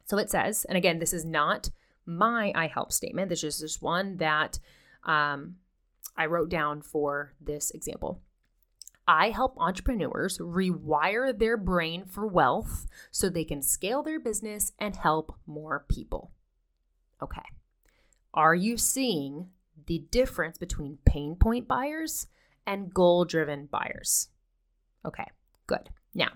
so 0.06 0.18
it 0.18 0.30
says, 0.30 0.66
and 0.66 0.78
again, 0.78 1.00
this 1.00 1.14
is 1.14 1.26
not 1.26 1.70
my 2.06 2.52
I 2.56 2.68
help 2.68 2.94
statement. 2.94 3.30
This 3.30 3.44
is 3.44 3.60
just 3.60 3.82
one 3.82 4.18
that 4.18 4.60
um, 5.04 5.58
I 6.16 6.28
wrote 6.28 6.50
down 6.50 6.82
for 6.82 7.34
this 7.42 7.72
example. 7.72 8.22
I 9.08 9.30
help 9.30 9.56
entrepreneurs 9.58 10.38
rewire 10.38 11.38
their 11.38 11.56
brain 11.56 12.06
for 12.06 12.28
wealth 12.28 12.88
so 13.10 13.30
they 13.30 13.46
can 13.46 13.62
scale 13.62 14.04
their 14.04 14.20
business 14.20 14.74
and 14.78 14.96
help 14.96 15.36
more 15.46 15.86
people. 15.88 16.32
Okay. 17.22 17.44
Are 18.34 18.54
you 18.54 18.78
seeing 18.78 19.48
the 19.88 20.00
difference 20.12 20.58
between 20.58 20.98
pain 21.06 21.36
point 21.36 21.68
buyers 21.68 22.28
and 22.66 22.94
goal 22.94 23.24
driven 23.24 23.68
buyers? 23.68 24.28
Okay, 25.06 25.26
good. 25.68 25.90
Now, 26.14 26.32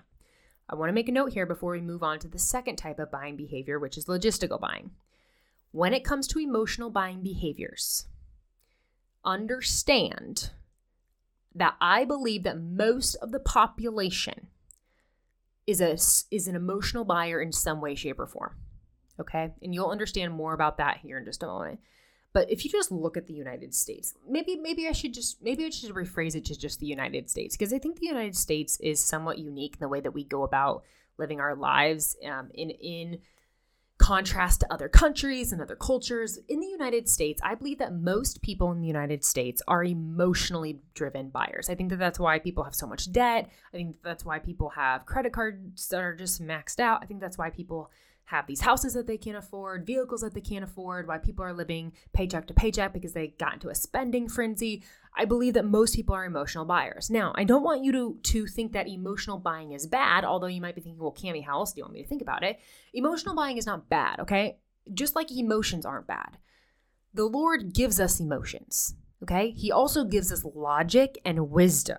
I 0.68 0.74
want 0.74 0.88
to 0.88 0.94
make 0.94 1.10
a 1.10 1.12
note 1.12 1.34
here 1.34 1.44
before 1.44 1.72
we 1.72 1.82
move 1.82 2.02
on 2.02 2.18
to 2.20 2.28
the 2.28 2.38
second 2.38 2.76
type 2.76 2.98
of 2.98 3.10
buying 3.10 3.36
behavior, 3.36 3.78
which 3.78 3.98
is 3.98 4.06
logistical 4.06 4.58
buying. 4.58 4.92
When 5.72 5.92
it 5.92 6.04
comes 6.04 6.26
to 6.28 6.38
emotional 6.38 6.88
buying 6.88 7.22
behaviors, 7.22 8.06
understand 9.24 10.50
that 11.54 11.76
I 11.80 12.04
believe 12.04 12.42
that 12.44 12.60
most 12.60 13.14
of 13.16 13.32
the 13.32 13.40
population 13.40 14.48
is 15.66 15.80
a 15.80 15.92
is 16.34 16.48
an 16.48 16.56
emotional 16.56 17.04
buyer 17.04 17.40
in 17.40 17.52
some 17.52 17.80
way, 17.80 17.94
shape, 17.94 18.18
or 18.18 18.26
form. 18.26 18.56
Okay, 19.20 19.52
and 19.62 19.74
you'll 19.74 19.90
understand 19.90 20.32
more 20.32 20.54
about 20.54 20.78
that 20.78 20.98
here 20.98 21.18
in 21.18 21.24
just 21.24 21.42
a 21.42 21.46
moment. 21.46 21.80
But 22.32 22.50
if 22.50 22.64
you 22.64 22.70
just 22.70 22.90
look 22.90 23.16
at 23.16 23.26
the 23.26 23.34
United 23.34 23.74
States, 23.74 24.14
maybe 24.26 24.56
maybe 24.56 24.88
I 24.88 24.92
should 24.92 25.12
just 25.12 25.42
maybe 25.42 25.64
I 25.64 25.70
should 25.70 25.94
rephrase 25.94 26.34
it 26.34 26.46
to 26.46 26.58
just 26.58 26.80
the 26.80 26.86
United 26.86 27.28
States 27.28 27.56
because 27.56 27.72
I 27.72 27.78
think 27.78 27.98
the 27.98 28.06
United 28.06 28.36
States 28.36 28.80
is 28.80 29.00
somewhat 29.00 29.38
unique 29.38 29.74
in 29.74 29.80
the 29.80 29.88
way 29.88 30.00
that 30.00 30.14
we 30.14 30.24
go 30.24 30.42
about 30.42 30.82
living 31.18 31.40
our 31.40 31.54
lives 31.54 32.16
um, 32.26 32.50
in 32.54 32.70
in 32.70 33.18
contrast 33.98 34.60
to 34.60 34.72
other 34.72 34.88
countries 34.88 35.52
and 35.52 35.62
other 35.62 35.76
cultures. 35.76 36.38
In 36.48 36.60
the 36.60 36.66
United 36.66 37.08
States, 37.08 37.40
I 37.44 37.54
believe 37.54 37.78
that 37.78 37.94
most 37.94 38.42
people 38.42 38.72
in 38.72 38.80
the 38.80 38.86
United 38.86 39.24
States 39.24 39.62
are 39.68 39.84
emotionally 39.84 40.80
driven 40.94 41.28
buyers. 41.28 41.70
I 41.70 41.74
think 41.74 41.90
that 41.90 41.98
that's 41.98 42.18
why 42.18 42.38
people 42.38 42.64
have 42.64 42.74
so 42.74 42.86
much 42.86 43.12
debt. 43.12 43.48
I 43.72 43.76
think 43.76 43.96
that's 44.02 44.24
why 44.24 44.40
people 44.40 44.70
have 44.70 45.06
credit 45.06 45.32
cards 45.32 45.88
that 45.88 46.02
are 46.02 46.16
just 46.16 46.42
maxed 46.42 46.80
out. 46.80 47.00
I 47.02 47.06
think 47.06 47.20
that's 47.20 47.38
why 47.38 47.50
people 47.50 47.90
have 48.26 48.46
these 48.46 48.62
houses 48.62 48.94
that 48.94 49.06
they 49.06 49.18
can't 49.18 49.36
afford, 49.36 49.86
vehicles 49.86 50.22
that 50.22 50.34
they 50.34 50.40
can't 50.40 50.64
afford, 50.64 51.06
why 51.06 51.18
people 51.18 51.44
are 51.44 51.52
living 51.52 51.92
paycheck 52.12 52.46
to 52.46 52.54
paycheck 52.54 52.92
because 52.92 53.12
they 53.12 53.28
got 53.28 53.54
into 53.54 53.68
a 53.68 53.74
spending 53.74 54.28
frenzy. 54.28 54.82
I 55.14 55.24
believe 55.26 55.54
that 55.54 55.64
most 55.64 55.94
people 55.94 56.14
are 56.14 56.24
emotional 56.24 56.64
buyers. 56.64 57.10
Now, 57.10 57.32
I 57.34 57.44
don't 57.44 57.62
want 57.62 57.84
you 57.84 57.92
to, 57.92 58.18
to 58.22 58.46
think 58.46 58.72
that 58.72 58.88
emotional 58.88 59.38
buying 59.38 59.72
is 59.72 59.86
bad, 59.86 60.24
although 60.24 60.46
you 60.46 60.60
might 60.60 60.74
be 60.74 60.80
thinking, 60.80 61.02
well, 61.02 61.12
Camie, 61.12 61.44
how 61.44 61.58
else 61.58 61.72
do 61.72 61.78
you 61.78 61.84
want 61.84 61.94
me 61.94 62.02
to 62.02 62.08
think 62.08 62.22
about 62.22 62.42
it? 62.42 62.58
Emotional 62.94 63.34
buying 63.34 63.58
is 63.58 63.66
not 63.66 63.90
bad, 63.90 64.20
okay? 64.20 64.58
Just 64.94 65.14
like 65.14 65.30
emotions 65.30 65.84
aren't 65.84 66.06
bad. 66.06 66.38
The 67.12 67.24
Lord 67.24 67.74
gives 67.74 68.00
us 68.00 68.20
emotions, 68.20 68.94
okay? 69.22 69.50
He 69.50 69.70
also 69.70 70.04
gives 70.04 70.32
us 70.32 70.44
logic 70.54 71.20
and 71.24 71.50
wisdom. 71.50 71.98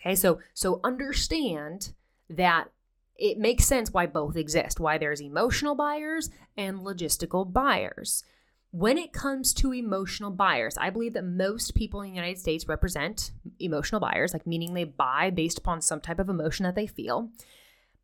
Okay, 0.00 0.16
so 0.16 0.40
so 0.52 0.80
understand 0.82 1.92
that 2.28 2.72
it 3.16 3.38
makes 3.38 3.64
sense 3.64 3.92
why 3.92 4.06
both 4.06 4.36
exist, 4.36 4.80
why 4.80 4.98
there's 4.98 5.20
emotional 5.20 5.74
buyers 5.74 6.30
and 6.56 6.80
logistical 6.80 7.50
buyers. 7.50 8.24
When 8.70 8.96
it 8.96 9.12
comes 9.12 9.52
to 9.54 9.72
emotional 9.72 10.30
buyers, 10.30 10.78
I 10.78 10.88
believe 10.88 11.12
that 11.12 11.24
most 11.24 11.74
people 11.74 12.00
in 12.00 12.10
the 12.10 12.16
United 12.16 12.38
States 12.38 12.68
represent 12.68 13.32
emotional 13.58 14.00
buyers, 14.00 14.32
like 14.32 14.46
meaning 14.46 14.72
they 14.72 14.84
buy 14.84 15.30
based 15.30 15.58
upon 15.58 15.82
some 15.82 16.00
type 16.00 16.18
of 16.18 16.30
emotion 16.30 16.64
that 16.64 16.74
they 16.74 16.86
feel. 16.86 17.30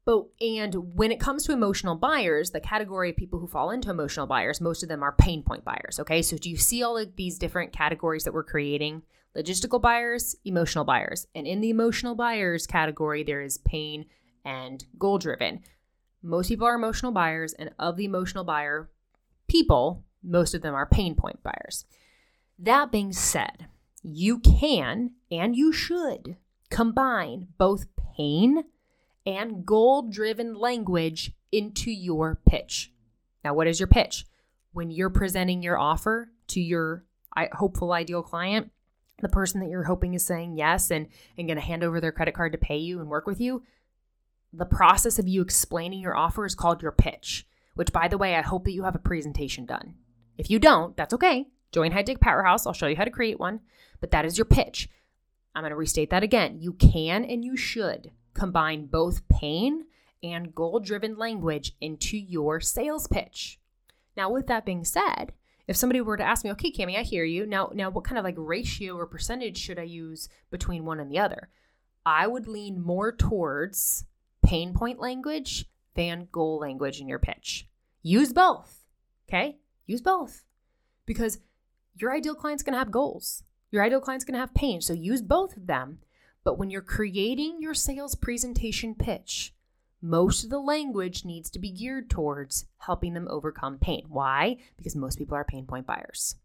But 0.05 0.27
and 0.41 0.95
when 0.95 1.11
it 1.11 1.21
comes 1.21 1.45
to 1.45 1.53
emotional 1.53 1.95
buyers, 1.95 2.51
the 2.51 2.61
category 2.61 3.11
of 3.11 3.17
people 3.17 3.39
who 3.39 3.47
fall 3.47 3.71
into 3.71 3.91
emotional 3.91 4.27
buyers, 4.27 4.61
most 4.61 4.83
of 4.83 4.89
them 4.89 5.03
are 5.03 5.13
pain 5.13 5.43
point 5.43 5.65
buyers. 5.65 5.99
Okay, 6.01 6.23
so 6.23 6.37
do 6.37 6.49
you 6.49 6.57
see 6.57 6.83
all 6.83 6.97
of 6.97 7.17
these 7.17 7.39
different 7.39 7.73
categories 7.73 8.25
that 8.25 8.35
we're 8.35 8.45
creating? 8.45 9.03
Logistical 9.37 9.81
buyers, 9.81 10.35
emotional 10.45 10.85
buyers, 10.85 11.27
and 11.35 11.47
in 11.47 11.61
the 11.61 11.71
emotional 11.71 12.15
buyers 12.15 12.67
category, 12.67 13.23
there 13.23 13.43
is 13.43 13.59
pain 13.59 14.07
and 14.45 14.85
goal 14.99 15.19
driven. 15.19 15.61
Most 16.23 16.49
people 16.49 16.67
are 16.67 16.75
emotional 16.75 17.13
buyers, 17.13 17.53
and 17.53 17.71
of 17.79 17.97
the 17.97 18.05
emotional 18.05 18.45
buyer 18.45 18.91
people, 19.47 20.05
most 20.23 20.55
of 20.55 20.63
them 20.63 20.75
are 20.75 20.87
pain 20.87 21.15
point 21.15 21.43
buyers. 21.43 21.85
That 22.59 22.91
being 22.91 23.13
said, 23.13 23.67
you 24.03 24.39
can 24.39 25.13
and 25.31 25.55
you 25.55 25.73
should 25.73 26.37
combine 26.71 27.49
both 27.57 27.87
pain 28.17 28.65
and 29.25 29.65
goal 29.65 30.03
driven 30.03 30.55
language 30.55 31.33
into 31.53 31.91
your 31.91 32.41
pitch. 32.49 32.93
Now, 33.45 33.55
what 33.55 33.67
is 33.67 33.81
your 33.81 33.87
pitch? 33.87 34.27
When 34.73 34.91
you're 34.91 35.11
presenting 35.11 35.63
your 35.63 35.79
offer 35.79 36.31
to 36.49 36.61
your 36.61 37.05
hopeful 37.53 37.93
ideal 37.93 38.23
client, 38.23 38.71
the 39.21 39.29
person 39.29 39.61
that 39.61 39.69
you're 39.69 39.85
hoping 39.85 40.15
is 40.15 40.25
saying 40.25 40.57
yes 40.57 40.91
and, 40.91 41.09
and 41.37 41.49
going 41.49 41.57
to 41.57 41.65
hand 41.65 41.83
over 41.85 42.01
their 42.01 42.13
credit 42.13 42.35
card 42.35 42.53
to 42.53 42.59
pay 42.59 42.77
you 42.77 43.01
and 43.01 43.09
work 43.09 43.27
with 43.27 43.41
you, 43.41 43.63
the 44.53 44.67
process 44.67 45.19
of 45.19 45.29
you 45.29 45.43
explaining 45.43 46.01
your 46.01 46.17
offer 46.17 46.47
is 46.47 46.55
called 46.55 46.83
your 46.83 46.93
pitch, 46.93 47.47
which, 47.75 47.93
by 47.93 48.09
the 48.09 48.19
way, 48.19 48.35
I 48.35 48.43
hope 48.43 48.65
that 48.65 48.73
you 48.73 48.85
have 48.85 48.95
a 48.95 49.01
presentation 49.01 49.67
done. 49.67 49.95
If 50.37 50.51
you 50.51 50.59
don't, 50.59 50.97
that's 50.97 51.15
okay. 51.15 51.47
Join 51.73 51.93
High 51.93 52.03
Ticket 52.03 52.23
Powerhouse. 52.23 52.67
I'll 52.67 52.73
show 52.73 52.87
you 52.87 52.97
how 52.97 53.05
to 53.05 53.11
create 53.11 53.39
one, 53.39 53.61
but 54.01 54.11
that 54.11 54.25
is 54.25 54.39
your 54.39 54.45
pitch. 54.47 54.89
I'm 55.55 55.63
going 55.63 55.71
to 55.71 55.77
restate 55.77 56.11
that 56.11 56.23
again. 56.23 56.59
You 56.61 56.73
can 56.73 57.25
and 57.25 57.45
you 57.45 57.57
should 57.57 58.13
combine 58.35 58.87
both 58.87 59.29
pain 59.29 59.85
and 60.23 60.55
goal 60.55 60.81
driven 60.81 61.17
language 61.17 61.75
into 61.81 62.17
your 62.17 62.61
sales 62.61 63.07
pitch. 63.07 63.59
Now, 64.17 64.31
with 64.31 64.47
that 64.47 64.65
being 64.65 64.85
said, 64.85 65.33
if 65.67 65.77
somebody 65.77 66.01
were 66.01 66.17
to 66.17 66.25
ask 66.25 66.45
me, 66.45 66.51
okay, 66.53 66.73
Camie, 66.73 66.97
I 66.97 67.03
hear 67.03 67.25
you. 67.25 67.47
Now, 67.47 67.71
now, 67.75 67.91
what 67.91 68.05
kind 68.05 68.19
of 68.19 68.25
like 68.25 68.35
ratio 68.39 68.97
or 68.97 69.07
percentage 69.07 69.59
should 69.59 69.79
I 69.79 69.83
use 69.83 70.29
between 70.51 70.85
one 70.85 70.99
and 70.99 71.11
the 71.11 71.19
other? 71.19 71.49
I 72.07 72.27
would 72.27 72.49
lean 72.49 72.81
more 72.81 73.13
towards 73.13 74.07
pain 74.49 74.73
point 74.73 74.99
language 74.99 75.67
than 75.95 76.27
goal 76.33 76.59
language 76.59 77.03
in 77.03 77.09
your 77.09 77.19
pitch. 77.19 77.69
Use 78.03 78.33
both. 78.33 78.87
Okay? 79.29 79.59
Use 79.87 80.01
both. 80.01 80.45
Because 81.05 81.39
your 81.97 82.15
ideal 82.15 82.35
client's 82.35 82.63
to 82.73 82.79
have 82.79 82.91
goals. 82.91 83.43
Your 83.71 83.85
ideal 83.85 84.01
client's 84.01 84.25
to 84.35 84.41
have 84.41 84.55
pain. 84.55 84.81
So 84.81 84.95
use 84.95 85.21
both 85.21 85.55
of 85.55 85.67
them. 85.67 85.99
But 86.45 86.57
when 86.57 86.71
you're 86.71 86.81
creating 86.81 87.59
your 87.61 87.75
sales 87.75 88.15
presentation 88.15 88.95
pitch, 88.95 89.53
most 90.01 90.45
of 90.45 90.51
the 90.51 90.61
language 90.61 91.27
needs 91.27 91.51
to 91.51 91.59
be 91.59 91.71
geared 91.71 92.09
towards 92.09 92.65
helping 92.79 93.13
them 93.13 93.29
overcome 93.29 93.77
pain. 93.79 94.07
Why? 94.09 94.57
Because 94.79 94.97
most 94.97 95.19
people 95.19 95.37
are 95.37 95.45
pain 95.45 95.67
point 95.67 95.87
buyers. 95.87 96.37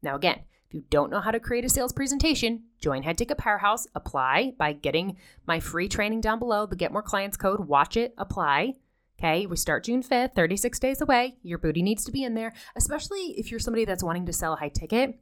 Now, 0.00 0.16
again, 0.16 0.40
if 0.74 0.78
you 0.78 0.84
don't 0.90 1.10
know 1.12 1.20
how 1.20 1.30
to 1.30 1.38
create 1.38 1.64
a 1.64 1.68
sales 1.68 1.92
presentation, 1.92 2.64
join 2.80 3.04
High 3.04 3.12
Ticket 3.12 3.38
Powerhouse, 3.38 3.86
apply 3.94 4.54
by 4.58 4.72
getting 4.72 5.16
my 5.46 5.60
free 5.60 5.88
training 5.88 6.20
down 6.20 6.40
below, 6.40 6.66
the 6.66 6.74
Get 6.74 6.90
More 6.90 7.00
Clients 7.00 7.36
code, 7.36 7.68
watch 7.68 7.96
it, 7.96 8.12
apply. 8.18 8.72
Okay, 9.16 9.46
we 9.46 9.54
start 9.54 9.84
June 9.84 10.02
5th, 10.02 10.34
36 10.34 10.80
days 10.80 11.00
away. 11.00 11.36
Your 11.44 11.58
booty 11.58 11.80
needs 11.80 12.04
to 12.06 12.10
be 12.10 12.24
in 12.24 12.34
there, 12.34 12.52
especially 12.74 13.36
if 13.38 13.52
you're 13.52 13.60
somebody 13.60 13.84
that's 13.84 14.02
wanting 14.02 14.26
to 14.26 14.32
sell 14.32 14.54
a 14.54 14.56
high 14.56 14.68
ticket. 14.68 15.16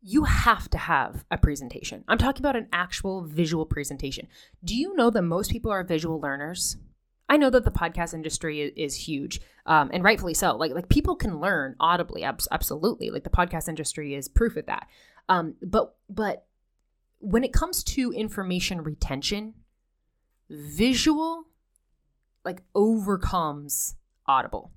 You 0.00 0.24
have 0.24 0.70
to 0.70 0.78
have 0.78 1.26
a 1.30 1.36
presentation. 1.36 2.02
I'm 2.08 2.16
talking 2.16 2.40
about 2.40 2.56
an 2.56 2.68
actual 2.72 3.22
visual 3.26 3.66
presentation. 3.66 4.28
Do 4.64 4.74
you 4.74 4.96
know 4.96 5.10
that 5.10 5.20
most 5.20 5.50
people 5.50 5.70
are 5.70 5.84
visual 5.84 6.18
learners? 6.18 6.78
I 7.30 7.36
know 7.36 7.48
that 7.48 7.64
the 7.64 7.70
podcast 7.70 8.12
industry 8.12 8.60
is, 8.60 8.72
is 8.76 8.96
huge, 8.96 9.40
um, 9.64 9.88
and 9.92 10.02
rightfully 10.02 10.34
so. 10.34 10.56
Like 10.56 10.72
like 10.72 10.88
people 10.88 11.14
can 11.14 11.40
learn 11.40 11.76
audibly, 11.78 12.24
abs- 12.24 12.48
absolutely. 12.50 13.10
Like 13.10 13.22
the 13.22 13.30
podcast 13.30 13.68
industry 13.68 14.14
is 14.14 14.26
proof 14.26 14.56
of 14.56 14.66
that. 14.66 14.88
Um, 15.28 15.54
but 15.62 15.94
but 16.10 16.44
when 17.20 17.44
it 17.44 17.52
comes 17.52 17.84
to 17.84 18.12
information 18.12 18.82
retention, 18.82 19.54
visual 20.50 21.44
like 22.44 22.62
overcomes 22.74 23.94
audible. 24.26 24.72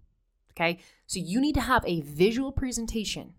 Okay, 0.51 0.77
so 1.07 1.19
you 1.19 1.41
need 1.41 1.55
to 1.55 1.61
have 1.61 1.83
a 1.87 2.01
visual 2.01 2.51
presentation 2.51 3.33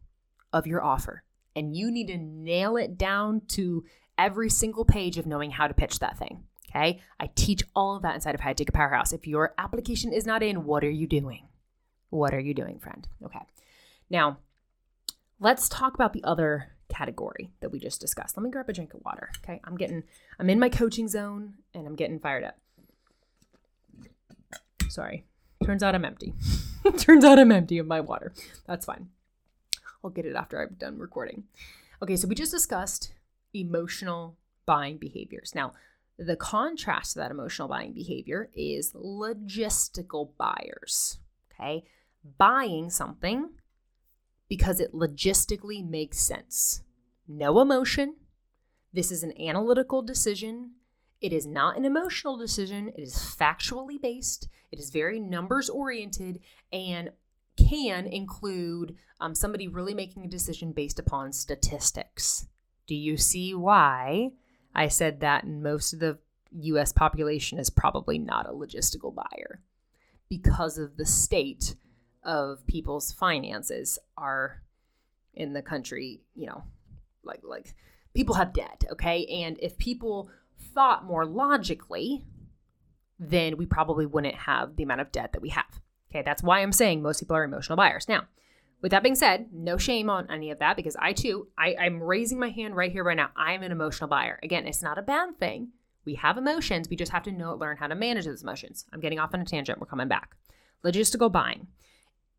of 0.52 0.66
your 0.66 0.82
offer, 0.82 1.22
and 1.54 1.76
you 1.76 1.88
need 1.92 2.08
to 2.08 2.18
nail 2.18 2.76
it 2.76 2.98
down 2.98 3.42
to 3.50 3.84
every 4.18 4.50
single 4.50 4.84
page 4.84 5.18
of 5.18 5.26
knowing 5.26 5.52
how 5.52 5.68
to 5.68 5.74
pitch 5.74 6.00
that 6.00 6.18
thing. 6.18 6.42
Okay. 6.74 7.00
I 7.20 7.30
teach 7.34 7.62
all 7.74 7.96
of 7.96 8.02
that 8.02 8.14
inside 8.14 8.34
of 8.34 8.40
High 8.40 8.52
Ticket 8.52 8.74
Powerhouse. 8.74 9.12
If 9.12 9.26
your 9.26 9.54
application 9.58 10.12
is 10.12 10.26
not 10.26 10.42
in, 10.42 10.64
what 10.64 10.82
are 10.84 10.90
you 10.90 11.06
doing? 11.06 11.46
What 12.10 12.34
are 12.34 12.40
you 12.40 12.54
doing, 12.54 12.78
friend? 12.78 13.06
Okay. 13.24 13.40
Now, 14.10 14.38
let's 15.40 15.68
talk 15.68 15.94
about 15.94 16.12
the 16.12 16.24
other 16.24 16.72
category 16.88 17.50
that 17.60 17.70
we 17.70 17.78
just 17.78 18.00
discussed. 18.00 18.36
Let 18.36 18.44
me 18.44 18.50
grab 18.50 18.68
a 18.68 18.72
drink 18.72 18.94
of 18.94 19.00
water. 19.04 19.30
Okay. 19.44 19.60
I'm 19.64 19.76
getting, 19.76 20.02
I'm 20.38 20.50
in 20.50 20.58
my 20.58 20.68
coaching 20.68 21.08
zone 21.08 21.54
and 21.74 21.86
I'm 21.86 21.96
getting 21.96 22.18
fired 22.18 22.44
up. 22.44 22.58
Sorry. 24.88 25.24
Turns 25.64 25.82
out 25.82 25.94
I'm 25.94 26.04
empty. 26.04 26.34
Turns 26.98 27.24
out 27.24 27.38
I'm 27.38 27.52
empty 27.52 27.78
of 27.78 27.86
my 27.86 28.00
water. 28.00 28.32
That's 28.66 28.86
fine. 28.86 29.08
I'll 30.02 30.10
get 30.10 30.26
it 30.26 30.36
after 30.36 30.60
I've 30.60 30.78
done 30.78 30.98
recording. 30.98 31.44
Okay. 32.02 32.16
So 32.16 32.28
we 32.28 32.34
just 32.34 32.52
discussed 32.52 33.12
emotional 33.54 34.36
buying 34.66 34.98
behaviors. 34.98 35.52
Now, 35.54 35.72
the 36.18 36.36
contrast 36.36 37.12
to 37.12 37.18
that 37.18 37.30
emotional 37.30 37.68
buying 37.68 37.92
behavior 37.92 38.50
is 38.54 38.92
logistical 38.92 40.30
buyers. 40.38 41.18
Okay. 41.52 41.84
Buying 42.38 42.90
something 42.90 43.50
because 44.48 44.80
it 44.80 44.92
logistically 44.92 45.86
makes 45.86 46.18
sense. 46.18 46.82
No 47.26 47.60
emotion. 47.60 48.16
This 48.92 49.10
is 49.10 49.22
an 49.22 49.32
analytical 49.40 50.02
decision. 50.02 50.72
It 51.20 51.32
is 51.32 51.46
not 51.46 51.76
an 51.76 51.84
emotional 51.84 52.36
decision. 52.36 52.88
It 52.96 53.00
is 53.00 53.14
factually 53.14 54.00
based. 54.00 54.48
It 54.70 54.78
is 54.78 54.90
very 54.90 55.18
numbers 55.18 55.68
oriented 55.68 56.40
and 56.72 57.10
can 57.56 58.06
include 58.06 58.96
um, 59.20 59.34
somebody 59.34 59.68
really 59.68 59.94
making 59.94 60.24
a 60.24 60.28
decision 60.28 60.72
based 60.72 60.98
upon 60.98 61.32
statistics. 61.32 62.46
Do 62.86 62.94
you 62.94 63.16
see 63.16 63.54
why 63.54 64.32
I 64.74 64.88
said 64.88 65.20
that 65.20 65.46
most 65.46 65.92
of 65.92 66.00
the 66.00 66.18
US 66.52 66.92
population 66.92 67.58
is 67.58 67.70
probably 67.70 68.18
not 68.18 68.48
a 68.48 68.52
logistical 68.52 69.14
buyer 69.14 69.60
because 70.28 70.78
of 70.78 70.96
the 70.96 71.06
state 71.06 71.76
of 72.22 72.66
people's 72.66 73.12
finances 73.12 73.98
are 74.16 74.62
in 75.34 75.52
the 75.52 75.62
country, 75.62 76.22
you 76.34 76.46
know, 76.46 76.64
like 77.22 77.40
like 77.42 77.74
people 78.14 78.36
have 78.36 78.52
debt, 78.52 78.84
okay? 78.92 79.26
And 79.26 79.58
if 79.60 79.76
people 79.78 80.30
thought 80.74 81.04
more 81.04 81.26
logically, 81.26 82.24
then 83.18 83.56
we 83.56 83.66
probably 83.66 84.06
wouldn't 84.06 84.34
have 84.34 84.76
the 84.76 84.82
amount 84.82 85.00
of 85.00 85.12
debt 85.12 85.32
that 85.32 85.42
we 85.42 85.50
have. 85.50 85.80
Okay, 86.10 86.22
that's 86.22 86.42
why 86.42 86.60
I'm 86.60 86.72
saying 86.72 87.02
most 87.02 87.20
people 87.20 87.36
are 87.36 87.44
emotional 87.44 87.76
buyers. 87.76 88.08
Now, 88.08 88.24
with 88.84 88.90
that 88.90 89.02
being 89.02 89.14
said, 89.14 89.46
no 89.50 89.78
shame 89.78 90.10
on 90.10 90.30
any 90.30 90.50
of 90.50 90.58
that 90.58 90.76
because 90.76 90.94
I 91.00 91.14
too, 91.14 91.48
I, 91.56 91.74
I'm 91.80 92.02
raising 92.02 92.38
my 92.38 92.50
hand 92.50 92.76
right 92.76 92.92
here, 92.92 93.02
right 93.02 93.16
now. 93.16 93.30
I'm 93.34 93.62
an 93.62 93.72
emotional 93.72 94.08
buyer. 94.08 94.38
Again, 94.42 94.66
it's 94.66 94.82
not 94.82 94.98
a 94.98 95.02
bad 95.02 95.38
thing. 95.38 95.70
We 96.04 96.16
have 96.16 96.36
emotions. 96.36 96.90
We 96.90 96.96
just 96.96 97.10
have 97.10 97.22
to 97.22 97.32
know, 97.32 97.54
learn 97.54 97.78
how 97.78 97.86
to 97.86 97.94
manage 97.94 98.26
those 98.26 98.42
emotions. 98.42 98.84
I'm 98.92 99.00
getting 99.00 99.18
off 99.18 99.32
on 99.32 99.40
a 99.40 99.44
tangent. 99.46 99.80
We're 99.80 99.86
coming 99.86 100.08
back. 100.08 100.36
Logistical 100.84 101.32
buying 101.32 101.68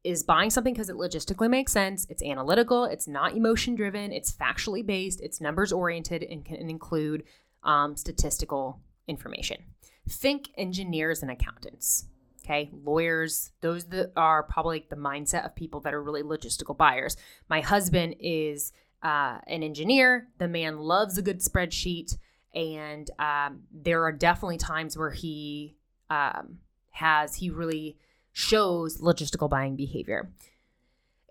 is 0.03 0.21
buying 0.21 0.51
something 0.51 0.75
because 0.75 0.87
it 0.87 0.97
logistically 0.97 1.49
makes 1.49 1.71
sense. 1.71 2.05
It's 2.11 2.21
analytical. 2.21 2.85
It's 2.85 3.07
not 3.07 3.35
emotion 3.35 3.73
driven. 3.73 4.11
It's 4.11 4.31
factually 4.31 4.85
based. 4.85 5.21
It's 5.21 5.41
numbers 5.41 5.73
oriented 5.73 6.21
and 6.21 6.45
can 6.45 6.57
include 6.69 7.23
um, 7.63 7.95
statistical 7.95 8.81
information. 9.07 9.63
Think 10.07 10.49
engineers 10.59 11.23
and 11.23 11.31
accountants. 11.31 12.05
Okay, 12.45 12.69
lawyers, 12.83 13.51
those 13.61 13.85
that 13.85 14.11
are 14.15 14.43
probably 14.43 14.85
the 14.87 14.95
mindset 14.95 15.45
of 15.45 15.55
people 15.55 15.79
that 15.79 15.95
are 15.95 16.03
really 16.03 16.21
logistical 16.21 16.77
buyers. 16.77 17.17
My 17.49 17.61
husband 17.61 18.17
is 18.19 18.71
uh, 19.01 19.39
an 19.47 19.63
engineer. 19.63 20.27
The 20.37 20.47
man 20.47 20.77
loves 20.77 21.17
a 21.17 21.23
good 21.23 21.39
spreadsheet, 21.39 22.17
and 22.53 23.09
um, 23.17 23.63
there 23.71 24.03
are 24.03 24.11
definitely 24.11 24.57
times 24.57 24.95
where 24.95 25.09
he 25.09 25.75
um, 26.11 26.59
has 26.91 27.35
he 27.35 27.49
really 27.49 27.97
shows 28.31 28.99
logistical 28.99 29.49
buying 29.49 29.75
behavior. 29.75 30.31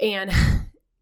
And 0.00 0.32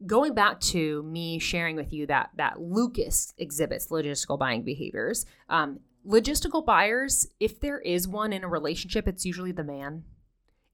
going 0.07 0.35
back 0.35 0.61
to 0.61 1.03
me 1.05 1.39
sharing 1.39 1.75
with 1.75 1.91
you 1.91 2.07
that 2.09 2.31
that 2.37 2.61
Lucas 2.61 3.33
exhibits 3.39 3.87
logistical 3.87 4.39
buying 4.39 4.63
behaviors. 4.63 5.25
Um, 5.49 5.81
logistical 6.07 6.65
buyers, 6.65 7.27
if 7.41 7.61
there 7.61 7.81
is 7.81 8.09
one 8.09 8.33
in 8.33 8.45
a 8.45 8.49
relationship, 8.49 9.07
it's 9.07 9.25
usually 9.25 9.53
the 9.53 9.65
man. 9.65 10.05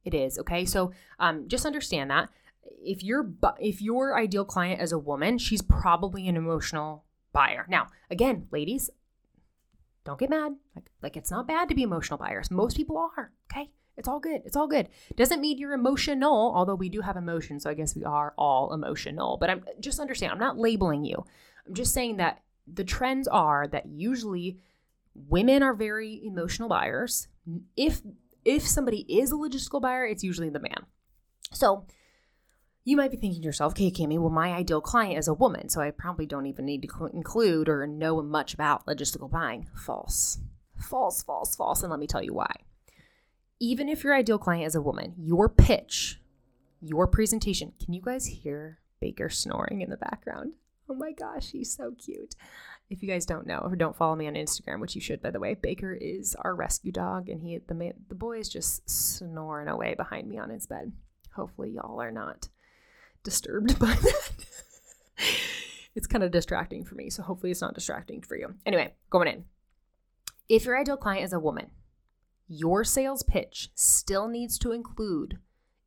It 0.04 0.14
is 0.14 0.38
okay. 0.38 0.64
So 0.64 0.92
um, 1.18 1.48
just 1.48 1.66
understand 1.66 2.10
that 2.10 2.28
if 2.82 3.02
your 3.02 3.30
if 3.58 3.82
your 3.82 4.18
ideal 4.18 4.44
client 4.44 4.80
is 4.80 4.92
a 4.92 4.98
woman, 4.98 5.38
she's 5.38 5.62
probably 5.62 6.28
an 6.28 6.36
emotional 6.36 7.04
buyer. 7.32 7.66
Now, 7.68 7.88
again, 8.10 8.46
ladies, 8.50 8.90
don't 10.04 10.18
get 10.18 10.30
mad. 10.30 10.54
Like, 10.74 10.90
like 11.02 11.16
it's 11.16 11.30
not 11.30 11.48
bad 11.48 11.68
to 11.68 11.74
be 11.74 11.82
emotional 11.82 12.18
buyers. 12.18 12.50
Most 12.50 12.76
people 12.76 12.96
are. 12.96 13.32
Okay, 13.50 13.70
it's 13.96 14.08
all 14.08 14.20
good. 14.20 14.42
It's 14.44 14.56
all 14.56 14.68
good. 14.68 14.88
Doesn't 15.16 15.40
mean 15.40 15.58
you're 15.58 15.72
emotional, 15.72 16.52
although 16.54 16.74
we 16.74 16.88
do 16.88 17.00
have 17.00 17.16
emotions. 17.16 17.64
So 17.64 17.70
I 17.70 17.74
guess 17.74 17.96
we 17.96 18.04
are 18.04 18.32
all 18.38 18.72
emotional. 18.72 19.36
But 19.38 19.50
I'm 19.50 19.64
just 19.80 20.00
understand. 20.00 20.32
I'm 20.32 20.38
not 20.38 20.58
labeling 20.58 21.04
you. 21.04 21.24
I'm 21.66 21.74
just 21.74 21.92
saying 21.92 22.16
that 22.16 22.42
the 22.72 22.84
trends 22.84 23.28
are 23.28 23.66
that 23.68 23.86
usually 23.86 24.58
women 25.28 25.62
are 25.62 25.74
very 25.74 26.20
emotional 26.24 26.68
buyers. 26.68 27.28
If 27.76 28.02
if 28.44 28.66
somebody 28.66 29.00
is 29.08 29.32
a 29.32 29.36
logistical 29.36 29.80
buyer, 29.80 30.06
it's 30.06 30.24
usually 30.24 30.50
the 30.50 30.60
man. 30.60 30.86
So 31.52 31.86
you 32.84 32.96
might 32.96 33.10
be 33.10 33.18
thinking 33.18 33.42
to 33.42 33.46
yourself, 33.46 33.72
okay, 33.72 33.90
Camie, 33.90 34.18
well, 34.18 34.30
my 34.30 34.54
ideal 34.54 34.80
client 34.80 35.18
is 35.18 35.28
a 35.28 35.34
woman, 35.34 35.68
so 35.68 35.80
I 35.80 35.90
probably 35.90 36.24
don't 36.24 36.46
even 36.46 36.64
need 36.64 36.82
to 36.82 37.06
include 37.12 37.68
or 37.68 37.86
know 37.86 38.22
much 38.22 38.54
about 38.54 38.86
logistical 38.86 39.30
buying. 39.30 39.68
False. 39.74 40.38
False, 40.78 41.22
false, 41.22 41.54
false. 41.54 41.82
And 41.82 41.90
let 41.90 42.00
me 42.00 42.06
tell 42.06 42.22
you 42.22 42.32
why. 42.32 42.50
Even 43.60 43.88
if 43.88 44.04
your 44.04 44.14
ideal 44.14 44.38
client 44.38 44.66
is 44.66 44.74
a 44.74 44.80
woman, 44.80 45.14
your 45.18 45.50
pitch, 45.50 46.20
your 46.80 47.06
presentation, 47.06 47.72
can 47.82 47.92
you 47.92 48.00
guys 48.00 48.24
hear 48.24 48.78
Baker 49.00 49.28
snoring 49.28 49.82
in 49.82 49.90
the 49.90 49.96
background? 49.96 50.54
Oh 50.88 50.94
my 50.94 51.12
gosh, 51.12 51.50
he's 51.50 51.76
so 51.76 51.92
cute. 52.02 52.34
If 52.90 53.02
you 53.02 53.08
guys 53.08 53.26
don't 53.26 53.46
know 53.46 53.58
or 53.58 53.76
don't 53.76 53.96
follow 53.96 54.16
me 54.16 54.26
on 54.28 54.34
Instagram, 54.34 54.80
which 54.80 54.94
you 54.94 55.00
should, 55.00 55.20
by 55.20 55.30
the 55.30 55.40
way, 55.40 55.54
Baker 55.54 55.92
is 55.92 56.34
our 56.40 56.54
rescue 56.54 56.92
dog, 56.92 57.28
and 57.28 57.42
he 57.42 57.58
the 57.58 57.92
the 58.08 58.14
boy 58.14 58.38
is 58.38 58.48
just 58.48 58.88
snoring 58.88 59.68
away 59.68 59.94
behind 59.94 60.28
me 60.28 60.38
on 60.38 60.50
his 60.50 60.66
bed. 60.66 60.92
Hopefully, 61.34 61.70
y'all 61.70 62.00
are 62.00 62.10
not 62.10 62.48
disturbed 63.22 63.78
by 63.78 63.92
that. 63.94 64.46
it's 65.94 66.06
kind 66.06 66.24
of 66.24 66.30
distracting 66.30 66.84
for 66.84 66.94
me, 66.94 67.10
so 67.10 67.22
hopefully 67.22 67.50
it's 67.50 67.60
not 67.60 67.74
distracting 67.74 68.22
for 68.22 68.36
you. 68.36 68.54
Anyway, 68.64 68.94
going 69.10 69.28
in. 69.28 69.44
If 70.48 70.64
your 70.64 70.80
ideal 70.80 70.96
client 70.96 71.24
is 71.24 71.34
a 71.34 71.38
woman, 71.38 71.70
your 72.48 72.84
sales 72.84 73.22
pitch 73.22 73.70
still 73.74 74.28
needs 74.28 74.58
to 74.60 74.72
include 74.72 75.38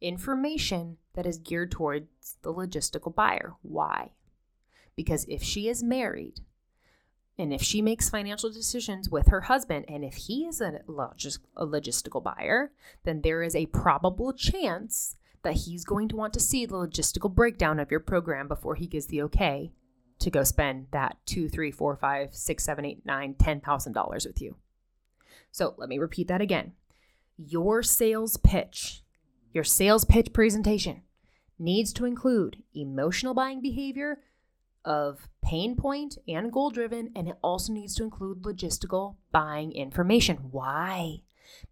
information 0.02 0.98
that 1.14 1.26
is 1.26 1.40
geared 1.40 1.72
towards 1.72 2.38
the 2.44 2.54
logistical 2.54 3.14
buyer. 3.14 3.54
Why? 3.64 4.12
Because 4.96 5.26
if 5.28 5.42
she 5.42 5.68
is 5.68 5.82
married, 5.82 6.42
and 7.38 7.54
if 7.54 7.62
she 7.62 7.82
makes 7.82 8.10
financial 8.10 8.52
decisions 8.52 9.10
with 9.10 9.28
her 9.28 9.42
husband, 9.42 9.86
and 9.88 10.04
if 10.04 10.14
he 10.14 10.46
is 10.46 10.62
a, 10.62 10.82
logis- 10.88 11.40
a 11.56 11.66
logistical 11.66 12.24
buyer, 12.24 12.72
then 13.04 13.22
there 13.22 13.42
is 13.42 13.56
a 13.56 13.66
probable 13.68 14.34
chance 14.34 15.16
that 15.44 15.54
he's 15.54 15.84
going 15.84 16.08
to 16.10 16.16
want 16.16 16.34
to 16.34 16.40
see 16.40 16.66
the 16.66 16.76
logistical 16.76 17.34
breakdown 17.34 17.80
of 17.80 17.90
your 17.90 18.00
program 18.00 18.48
before 18.48 18.76
he 18.76 18.86
gives 18.86 19.08
the 19.08 19.22
okay 19.24 19.72
to 20.20 20.30
go 20.30 20.44
spend 20.44 20.88
that 20.92 21.18
two, 21.26 21.50
three, 21.50 21.72
four, 21.72 21.96
five, 21.96 22.36
six, 22.36 22.64
seven, 22.64 22.86
eight, 22.86 23.04
nine, 23.06 23.34
ten 23.34 23.60
thousand 23.60 23.94
dollars 23.94 24.26
with 24.26 24.40
you. 24.40 24.56
So 25.52 25.74
let 25.78 25.90
me 25.90 25.98
repeat 25.98 26.28
that 26.28 26.42
again. 26.42 26.74
Your 27.38 27.82
sales 27.82 28.38
pitch, 28.38 29.04
your 29.52 29.64
sales 29.64 30.06
pitch 30.06 30.32
presentation 30.32 31.02
needs 31.58 31.92
to 31.94 32.06
include 32.06 32.58
emotional 32.76 33.34
buying 33.34 33.62
behavior 33.62 34.20
of 34.86 35.28
pain 35.44 35.76
point 35.76 36.18
and 36.28 36.52
goal 36.52 36.70
driven, 36.70 37.12
and 37.16 37.28
it 37.28 37.38
also 37.42 37.74
needs 37.74 37.96
to 37.96 38.04
include 38.04 38.44
logistical 38.44 39.16
buying 39.32 39.72
information. 39.72 40.38
Why? 40.52 41.22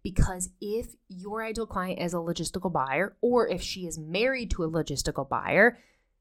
Because 0.02 0.50
if 0.60 0.94
your 1.08 1.42
ideal 1.44 1.66
client 1.66 2.00
is 2.00 2.12
a 2.12 2.18
logistical 2.18 2.72
buyer, 2.72 3.16
or 3.20 3.48
if 3.48 3.62
she 3.62 3.86
is 3.86 3.98
married 3.98 4.50
to 4.52 4.64
a 4.64 4.70
logistical 4.70 5.28
buyer, 5.28 5.78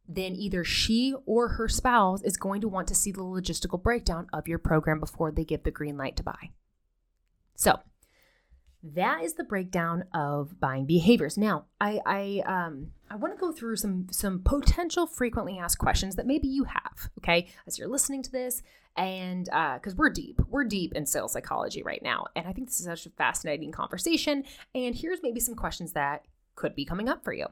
then 0.08 0.36
either 0.36 0.64
she 0.64 1.14
or 1.26 1.50
her 1.50 1.68
spouse 1.68 2.24
is 2.24 2.38
going 2.38 2.62
to 2.62 2.68
want 2.68 2.88
to 2.88 2.96
see 2.96 3.12
the 3.12 3.22
logistical 3.22 3.82
breakdown 3.82 4.28
of 4.34 4.48
your 4.48 4.58
program 4.58 5.00
before 5.00 5.32
they 5.32 5.44
give 5.44 5.64
the 5.64 5.72
green 5.72 5.98
light 5.98 6.16
to 6.16 6.24
buy. 6.24 6.50
So, 7.56 7.80
that 8.82 9.24
is 9.24 9.34
the 9.34 9.44
breakdown 9.44 10.06
of 10.14 10.60
buying 10.60 10.86
behaviors. 10.86 11.38
Now, 11.38 11.66
I 11.80 12.00
I 12.06 12.44
um 12.46 12.92
I 13.10 13.16
want 13.16 13.34
to 13.34 13.40
go 13.40 13.52
through 13.52 13.78
some 13.78 14.08
some 14.12 14.42
potential 14.44 15.08
frequently 15.08 15.58
asked 15.58 15.80
questions 15.80 16.16
that 16.16 16.28
maybe 16.28 16.48
you 16.48 16.66
have. 16.66 17.10
Okay, 17.20 17.48
as 17.66 17.78
you're 17.78 17.88
listening 17.88 18.22
to 18.24 18.32
this, 18.32 18.62
and 18.96 19.46
because 19.46 19.94
uh, 19.94 19.98
we're 19.98 20.10
deep, 20.10 20.40
we're 20.50 20.64
deep 20.64 20.94
in 20.94 21.06
sales 21.06 21.34
psychology 21.34 21.82
right 21.84 22.04
now, 22.04 22.26
and 22.36 22.48
I 22.48 22.54
think 22.54 22.68
this 22.68 22.80
is 22.80 22.86
such 22.86 23.06
a 23.06 23.12
fascinating 23.12 23.72
conversation. 23.72 24.44
And 24.76 24.96
here's 24.96 25.24
maybe 25.24 25.40
some 25.40 25.56
questions 25.56 25.94
that 25.94 26.26
could 26.56 26.76
be 26.76 26.86
coming 26.86 27.10
up 27.10 27.24
for 27.24 27.34
you. 27.34 27.48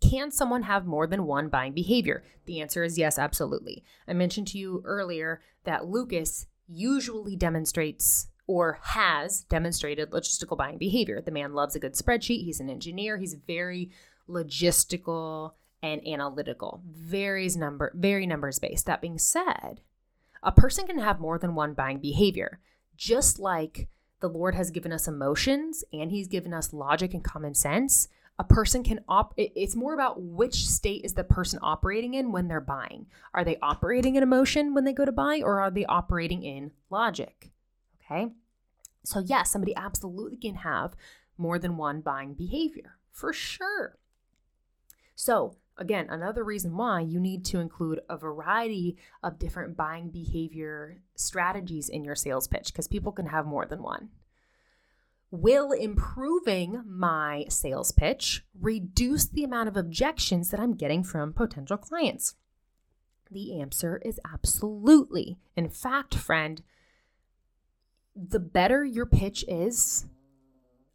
Can 0.00 0.30
someone 0.30 0.62
have 0.62 0.86
more 0.86 1.06
than 1.06 1.26
one 1.26 1.48
buying 1.48 1.74
behavior? 1.74 2.24
The 2.46 2.60
answer 2.60 2.82
is 2.82 2.96
yes, 2.96 3.18
absolutely. 3.18 3.84
I 4.08 4.14
mentioned 4.14 4.48
to 4.48 4.58
you 4.58 4.82
earlier 4.86 5.42
that 5.64 5.86
Lucas 5.86 6.46
usually 6.66 7.36
demonstrates 7.36 8.28
or 8.46 8.80
has 8.82 9.42
demonstrated 9.42 10.10
logistical 10.10 10.56
buying 10.56 10.78
behavior. 10.78 11.20
The 11.20 11.30
man 11.30 11.52
loves 11.52 11.76
a 11.76 11.78
good 11.78 11.94
spreadsheet. 11.94 12.44
He's 12.44 12.60
an 12.60 12.70
engineer. 12.70 13.16
He's 13.16 13.34
very 13.34 13.90
logistical 14.30 15.52
and 15.82 16.06
analytical. 16.06 16.82
Very 16.86 17.48
number 17.56 17.92
very 17.94 18.26
numbers 18.26 18.58
based. 18.58 18.86
That 18.86 19.00
being 19.00 19.18
said, 19.18 19.80
a 20.42 20.52
person 20.52 20.86
can 20.86 20.98
have 20.98 21.20
more 21.20 21.38
than 21.38 21.54
one 21.54 21.74
buying 21.74 21.98
behavior. 21.98 22.60
Just 22.96 23.38
like 23.38 23.88
the 24.20 24.28
Lord 24.28 24.54
has 24.54 24.70
given 24.70 24.92
us 24.92 25.08
emotions 25.08 25.84
and 25.92 26.10
he's 26.10 26.28
given 26.28 26.52
us 26.52 26.72
logic 26.72 27.14
and 27.14 27.24
common 27.24 27.54
sense, 27.54 28.08
a 28.38 28.44
person 28.44 28.82
can 28.82 29.00
op 29.08 29.34
it's 29.36 29.76
more 29.76 29.94
about 29.94 30.22
which 30.22 30.66
state 30.66 31.04
is 31.04 31.14
the 31.14 31.24
person 31.24 31.58
operating 31.62 32.14
in 32.14 32.32
when 32.32 32.48
they're 32.48 32.60
buying. 32.60 33.06
Are 33.34 33.44
they 33.44 33.58
operating 33.62 34.16
in 34.16 34.22
emotion 34.22 34.74
when 34.74 34.84
they 34.84 34.92
go 34.92 35.04
to 35.04 35.12
buy 35.12 35.40
or 35.42 35.60
are 35.60 35.70
they 35.70 35.84
operating 35.86 36.42
in 36.42 36.72
logic? 36.88 37.50
Okay? 38.04 38.32
So, 39.02 39.20
yes, 39.20 39.50
somebody 39.50 39.74
absolutely 39.74 40.36
can 40.36 40.56
have 40.56 40.94
more 41.38 41.58
than 41.58 41.76
one 41.76 42.00
buying 42.00 42.34
behavior 42.34 42.98
for 43.12 43.32
sure. 43.32 43.96
So, 45.20 45.56
again, 45.76 46.06
another 46.08 46.42
reason 46.42 46.78
why 46.78 47.02
you 47.02 47.20
need 47.20 47.44
to 47.44 47.60
include 47.60 48.00
a 48.08 48.16
variety 48.16 48.96
of 49.22 49.38
different 49.38 49.76
buying 49.76 50.08
behavior 50.08 51.02
strategies 51.14 51.90
in 51.90 52.04
your 52.04 52.14
sales 52.14 52.48
pitch 52.48 52.68
because 52.68 52.88
people 52.88 53.12
can 53.12 53.26
have 53.26 53.44
more 53.44 53.66
than 53.66 53.82
one. 53.82 54.08
Will 55.30 55.72
improving 55.72 56.82
my 56.86 57.44
sales 57.50 57.92
pitch 57.92 58.46
reduce 58.58 59.26
the 59.26 59.44
amount 59.44 59.68
of 59.68 59.76
objections 59.76 60.48
that 60.50 60.58
I'm 60.58 60.72
getting 60.72 61.04
from 61.04 61.34
potential 61.34 61.76
clients? 61.76 62.36
The 63.30 63.60
answer 63.60 64.00
is 64.02 64.18
absolutely. 64.24 65.36
In 65.54 65.68
fact, 65.68 66.14
friend, 66.14 66.62
the 68.16 68.40
better 68.40 68.86
your 68.86 69.04
pitch 69.04 69.44
is, 69.46 70.06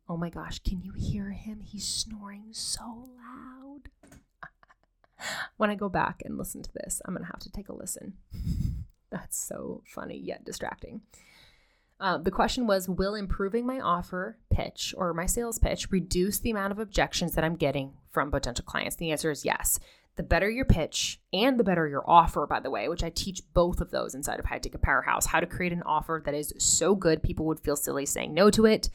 oh 0.09 0.17
my 0.17 0.31
gosh, 0.31 0.57
can 0.63 0.81
you 0.81 0.93
hear 0.93 1.29
him? 1.29 1.59
He's 1.63 1.87
snoring 1.87 2.47
so 2.53 3.07
loud. 3.19 3.54
When 5.57 5.69
I 5.69 5.75
go 5.75 5.89
back 5.89 6.21
and 6.25 6.37
listen 6.37 6.61
to 6.63 6.71
this, 6.73 7.01
I'm 7.05 7.13
going 7.13 7.25
to 7.25 7.31
have 7.31 7.41
to 7.41 7.51
take 7.51 7.69
a 7.69 7.75
listen. 7.75 8.13
That's 9.11 9.37
so 9.37 9.83
funny 9.85 10.17
yet 10.17 10.43
distracting. 10.43 11.01
Uh, 11.99 12.17
the 12.17 12.31
question 12.31 12.67
was 12.67 12.89
Will 12.89 13.15
improving 13.15 13.65
my 13.65 13.79
offer 13.79 14.37
pitch 14.49 14.93
or 14.97 15.13
my 15.13 15.25
sales 15.25 15.59
pitch 15.59 15.91
reduce 15.91 16.39
the 16.39 16.51
amount 16.51 16.73
of 16.73 16.79
objections 16.79 17.35
that 17.35 17.43
I'm 17.43 17.55
getting 17.55 17.93
from 18.11 18.31
potential 18.31 18.65
clients? 18.65 18.97
The 18.97 19.11
answer 19.11 19.31
is 19.31 19.45
yes 19.45 19.79
the 20.15 20.23
better 20.23 20.49
your 20.49 20.65
pitch 20.65 21.19
and 21.33 21.59
the 21.59 21.63
better 21.63 21.87
your 21.87 22.09
offer, 22.09 22.47
by 22.47 22.59
the 22.59 22.69
way, 22.69 22.87
which 22.87 23.03
I 23.03 23.09
teach 23.09 23.41
both 23.53 23.81
of 23.81 23.91
those 23.91 24.15
inside 24.15 24.39
of 24.39 24.45
High 24.45 24.59
Ticket 24.59 24.81
Powerhouse 24.81 25.25
how 25.25 25.39
to 25.39 25.45
create 25.45 25.73
an 25.73 25.83
offer 25.83 26.21
that 26.25 26.33
is 26.33 26.53
so 26.57 26.95
good 26.95 27.21
people 27.21 27.45
would 27.47 27.59
feel 27.59 27.75
silly 27.75 28.05
saying 28.05 28.33
no 28.33 28.49
to 28.51 28.65
it. 28.65 28.89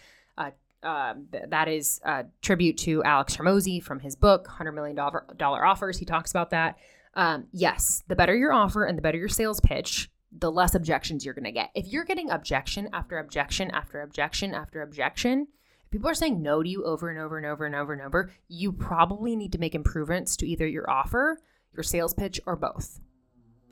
Uh, 0.83 1.15
that 1.49 1.69
is 1.69 2.01
a 2.05 2.25
tribute 2.41 2.79
to 2.79 3.03
Alex 3.05 3.37
Hormozi 3.37 3.83
from 3.83 4.01
his 4.01 4.17
book, 4.17 4.49
$100 4.49 4.75
million 4.75 4.99
offers. 4.99 5.99
He 5.99 6.07
talks 6.07 6.31
about 6.31 6.51
that. 6.51 6.79
Um, 7.15 7.47
yes, 7.53 8.03
the 8.09 8.17
better 8.17 8.35
your 8.35 8.53
offer 8.53 8.85
and 8.85 8.97
the 8.97 9.03
better 9.03 9.19
your 9.19 9.29
sales 9.29 9.61
pitch, 9.61 10.11
the 10.33 10.51
less 10.51 10.75
objections 10.75 11.25
you're 11.25 11.35
going 11.35 11.45
to 11.45 11.53
get. 11.53 11.71
If 11.75 11.89
you're 11.89 12.05
getting 12.05 12.31
objection 12.31 12.89
after 12.93 13.19
objection 13.19 13.71
after 13.73 14.01
objection 14.01 14.55
after 14.55 14.81
objection, 14.81 15.49
people 15.91 16.09
are 16.09 16.15
saying 16.15 16.41
no 16.41 16.63
to 16.63 16.69
you 16.69 16.85
over 16.85 17.11
and 17.11 17.19
over 17.19 17.37
and 17.37 17.47
over 17.47 17.67
and 17.67 17.75
over 17.75 17.93
and 17.93 18.03
over, 18.03 18.33
you 18.49 18.73
probably 18.73 19.37
need 19.37 19.53
to 19.53 19.59
make 19.59 19.75
improvements 19.75 20.37
to 20.37 20.47
either 20.47 20.67
your 20.67 20.89
offer, 20.89 21.39
your 21.75 21.83
sales 21.83 22.15
pitch, 22.15 22.41
or 22.47 22.57
both. 22.57 23.01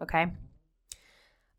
Okay. 0.02 0.26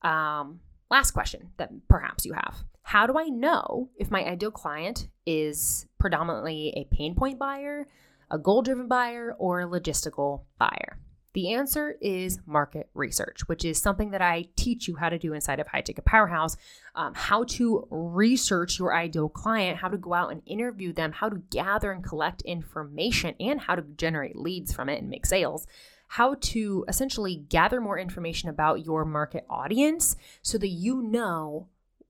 Um, 0.02 0.60
last 0.92 1.12
question 1.12 1.52
that 1.58 1.72
perhaps 1.88 2.26
you 2.26 2.34
have 2.34 2.64
How 2.90 3.06
do 3.06 3.20
I 3.20 3.26
know 3.26 3.92
if 4.00 4.10
my 4.10 4.26
ideal 4.26 4.50
client 4.50 5.10
is 5.24 5.86
predominantly 6.00 6.74
a 6.76 6.96
pain 6.96 7.14
point 7.14 7.38
buyer, 7.38 7.88
a 8.32 8.40
goal 8.40 8.64
driven 8.64 8.88
buyer, 8.88 9.36
or 9.38 9.62
a 9.62 9.68
logistical 9.68 10.46
buyer? 10.58 10.98
The 11.34 11.54
answer 11.54 11.98
is 12.02 12.40
market 12.48 12.90
research, 12.96 13.48
which 13.48 13.64
is 13.64 13.80
something 13.80 14.10
that 14.10 14.24
I 14.24 14.48
teach 14.56 14.88
you 14.88 14.96
how 14.96 15.10
to 15.10 15.20
do 15.20 15.34
inside 15.36 15.60
of 15.60 15.68
High 15.68 15.82
Ticket 15.82 16.04
Powerhouse. 16.04 16.58
Um, 16.96 17.14
how 17.14 17.44
to 17.44 17.88
research 17.92 18.80
your 18.80 18.96
ideal 18.96 19.30
client, 19.30 19.78
how 19.78 19.90
to 19.90 19.98
go 19.98 20.16
out 20.16 20.32
and 20.32 20.42
interview 20.48 20.92
them, 20.92 21.12
how 21.12 21.30
to 21.30 21.44
gather 21.52 21.92
and 21.92 22.04
collect 22.04 22.42
information, 22.42 23.36
and 23.40 23.62
how 23.62 23.76
to 23.76 23.84
generate 23.84 24.36
leads 24.36 24.74
from 24.74 24.90
it 24.90 25.00
and 25.00 25.12
make 25.12 25.28
sales. 25.28 25.68
How 26.08 26.38
to 26.42 26.86
essentially 26.88 27.36
gather 27.36 27.82
more 27.82 28.00
information 28.00 28.50
about 28.50 28.84
your 28.84 29.06
market 29.06 29.46
audience 29.48 30.16
so 30.42 30.58
that 30.58 30.70
you 30.70 31.04
know 31.04 31.68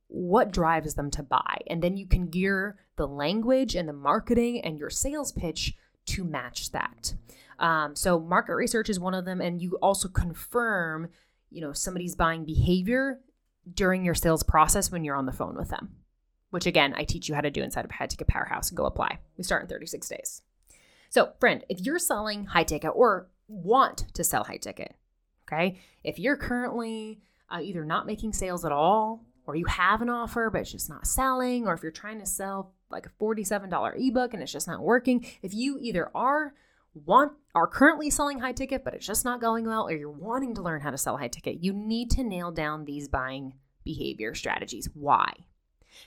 what 0.10 0.52
drives 0.52 0.96
them 0.96 1.10
to 1.12 1.24
buy. 1.24 1.60
And 1.68 1.82
then 1.82 1.96
you 1.96 2.08
can 2.08 2.28
gear 2.28 2.78
the 2.98 3.08
language 3.08 3.76
and 3.76 3.88
the 3.88 3.94
marketing 3.94 4.62
and 4.62 4.78
your 4.78 4.90
sales 4.90 5.32
pitch 5.32 5.76
to 6.08 6.24
match 6.24 6.72
that. 6.72 7.14
Um, 7.60 7.96
so 7.96 8.20
market 8.20 8.56
research 8.56 8.90
is 8.90 9.00
one 9.00 9.14
of 9.14 9.26
them, 9.26 9.40
and 9.42 9.62
you 9.62 9.78
also 9.82 10.08
confirm, 10.08 11.10
you 11.52 11.62
know, 11.62 11.74
somebody's 11.74 12.16
buying 12.16 12.44
behavior 12.44 13.20
during 13.72 14.04
your 14.04 14.16
sales 14.16 14.44
process 14.44 14.92
when 14.92 15.04
you're 15.04 15.16
on 15.16 15.26
the 15.26 15.32
phone 15.32 15.56
with 15.56 15.70
them. 15.70 15.96
Which 16.50 16.66
again, 16.66 16.96
I 16.98 17.04
teach 17.04 17.30
you 17.30 17.36
how 17.36 17.42
to 17.42 17.52
do 17.52 17.62
inside 17.62 17.86
of 17.86 17.92
High 17.92 18.08
Ticket 18.08 18.28
Powerhouse. 18.28 18.70
And 18.70 18.78
go 18.78 18.86
apply. 18.86 19.20
We 19.38 19.44
start 19.44 19.62
in 19.62 19.68
36 19.68 20.10
days. 20.10 20.42
So, 21.10 21.34
friend, 21.40 21.64
if 21.70 21.80
you're 21.80 22.00
selling 22.00 22.46
high 22.46 22.64
ticket 22.64 22.92
or 22.96 23.28
want 23.48 24.06
to 24.14 24.24
sell 24.24 24.44
high 24.44 24.58
ticket, 24.58 24.96
okay, 25.44 25.80
if 26.04 26.18
you're 26.18 26.38
currently 26.38 27.20
uh, 27.52 27.60
either 27.62 27.84
not 27.84 28.08
making 28.08 28.34
sales 28.34 28.66
at 28.66 28.72
all, 28.72 29.26
or 29.50 29.56
you 29.56 29.66
have 29.66 30.02
an 30.02 30.10
offer 30.10 30.50
but 30.52 30.62
it's 30.62 30.72
just 30.72 30.90
not 30.90 31.08
selling, 31.08 31.68
or 31.68 31.74
if 31.74 31.82
you're 31.82 31.92
trying 31.92 32.20
to 32.20 32.26
sell 32.26 32.74
like 32.92 33.06
a 33.06 33.24
$47 33.24 34.08
ebook 34.08 34.34
and 34.34 34.44
it's 34.44 34.52
just 34.52 34.68
not 34.68 34.82
working, 34.82 35.26
if 35.42 35.54
you 35.54 35.78
either 35.82 36.12
are 36.16 36.54
want 36.94 37.34
are 37.54 37.68
currently 37.68 38.10
selling 38.10 38.40
high 38.40 38.52
ticket 38.52 38.84
but 38.84 38.94
it's 38.94 39.06
just 39.06 39.24
not 39.24 39.40
going 39.40 39.66
well 39.66 39.88
or 39.88 39.92
you're 39.92 40.10
wanting 40.10 40.56
to 40.56 40.62
learn 40.62 40.82
how 40.82 40.92
to 40.92 40.98
sell 40.98 41.18
high 41.18 41.28
ticket, 41.28 41.64
you 41.64 41.74
need 41.74 42.12
to 42.12 42.24
nail 42.24 42.52
down 42.52 42.86
these 42.86 43.08
buying 43.08 43.54
behavior 43.84 44.36
strategies. 44.36 44.88
Why? 44.94 45.34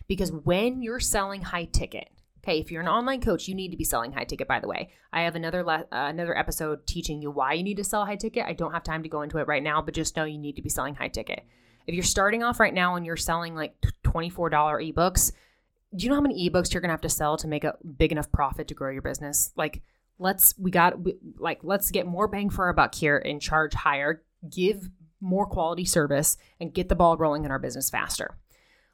Because 0.06 0.30
when 0.30 0.82
you're 0.82 1.00
selling 1.00 1.42
high 1.42 1.64
ticket, 1.64 2.08
okay, 2.44 2.60
if 2.60 2.70
you're 2.70 2.82
an 2.82 2.88
online 2.88 3.20
coach, 3.20 3.48
you 3.48 3.54
need 3.54 3.70
to 3.70 3.76
be 3.76 3.84
selling 3.84 4.12
high 4.12 4.24
ticket 4.24 4.46
by 4.46 4.60
the 4.60 4.68
way. 4.68 4.90
I 5.12 5.22
have 5.22 5.34
another 5.34 5.64
le- 5.64 5.86
uh, 5.92 6.08
another 6.08 6.36
episode 6.36 6.86
teaching 6.86 7.22
you 7.22 7.30
why 7.30 7.54
you 7.54 7.62
need 7.62 7.78
to 7.78 7.84
sell 7.84 8.06
high 8.06 8.16
ticket. 8.16 8.44
I 8.46 8.52
don't 8.52 8.72
have 8.72 8.84
time 8.84 9.02
to 9.02 9.08
go 9.08 9.22
into 9.22 9.38
it 9.38 9.48
right 9.48 9.62
now, 9.62 9.82
but 9.82 9.94
just 9.94 10.16
know 10.16 10.24
you 10.24 10.38
need 10.38 10.56
to 10.56 10.62
be 10.62 10.68
selling 10.68 10.94
high 10.94 11.08
ticket. 11.08 11.44
If 11.86 11.94
you're 11.94 12.04
starting 12.04 12.42
off 12.42 12.60
right 12.60 12.74
now 12.74 12.96
and 12.96 13.04
you're 13.04 13.16
selling 13.16 13.54
like 13.54 13.74
$24 14.04 14.50
ebooks, 14.50 15.32
do 15.94 16.04
you 16.04 16.08
know 16.08 16.16
how 16.16 16.22
many 16.22 16.48
ebooks 16.48 16.72
you're 16.72 16.80
going 16.80 16.88
to 16.88 16.94
have 16.94 17.00
to 17.02 17.08
sell 17.08 17.36
to 17.36 17.48
make 17.48 17.64
a 17.64 17.76
big 17.98 18.12
enough 18.12 18.30
profit 18.32 18.68
to 18.68 18.74
grow 18.74 18.90
your 18.90 19.02
business? 19.02 19.52
Like 19.56 19.82
let's 20.22 20.54
we 20.58 20.70
got 20.70 21.00
we, 21.00 21.16
like 21.38 21.58
let's 21.62 21.90
get 21.90 22.06
more 22.06 22.28
bang 22.28 22.48
for 22.48 22.66
our 22.66 22.72
buck 22.72 22.94
here 22.94 23.18
and 23.18 23.40
charge 23.40 23.74
higher 23.74 24.22
give 24.50 24.88
more 25.20 25.46
quality 25.46 25.84
service 25.84 26.36
and 26.60 26.74
get 26.74 26.88
the 26.88 26.94
ball 26.94 27.16
rolling 27.16 27.44
in 27.44 27.50
our 27.50 27.58
business 27.58 27.90
faster 27.90 28.36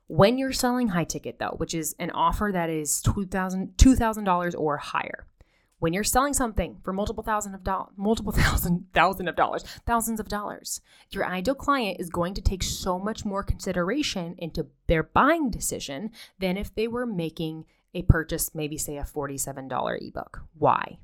when 0.07 0.39
you're 0.39 0.53
selling 0.53 0.89
high 0.89 1.05
ticket 1.05 1.39
though 1.39 1.55
which 1.59 1.75
is 1.75 1.95
an 1.99 2.11
offer 2.11 2.51
that 2.53 2.71
is 2.71 3.03
$2000 3.03 3.75
$2000 3.77 4.55
or 4.59 4.77
higher 4.79 5.27
when 5.79 5.93
you're 5.93 6.05
selling 6.05 6.35
something 6.35 6.79
for 6.83 6.93
multiple 6.93 7.23
thousand 7.23 7.55
of 7.55 7.65
dollars 7.65 7.93
multiple 7.97 8.33
thousand 8.37 8.87
thousand 8.93 9.29
of 9.29 9.37
dollars 9.37 9.63
thousands 9.87 10.21
of 10.21 10.29
dollars 10.29 10.81
your 11.11 11.27
ideal 11.27 11.55
client 11.55 11.99
is 12.01 12.11
going 12.11 12.35
to 12.35 12.43
take 12.43 12.63
so 12.63 12.99
much 12.99 13.25
more 13.25 13.43
consideration 13.43 14.35
into 14.39 14.67
their 14.87 15.03
buying 15.03 15.51
decision 15.51 16.11
than 16.39 16.57
if 16.57 16.75
they 16.75 16.89
were 16.89 17.07
making 17.07 17.65
a 17.95 18.03
purchase 18.03 18.55
maybe 18.55 18.77
say 18.77 18.97
a 18.97 19.03
$47 19.03 20.09
ebook 20.09 20.43
why 20.59 20.99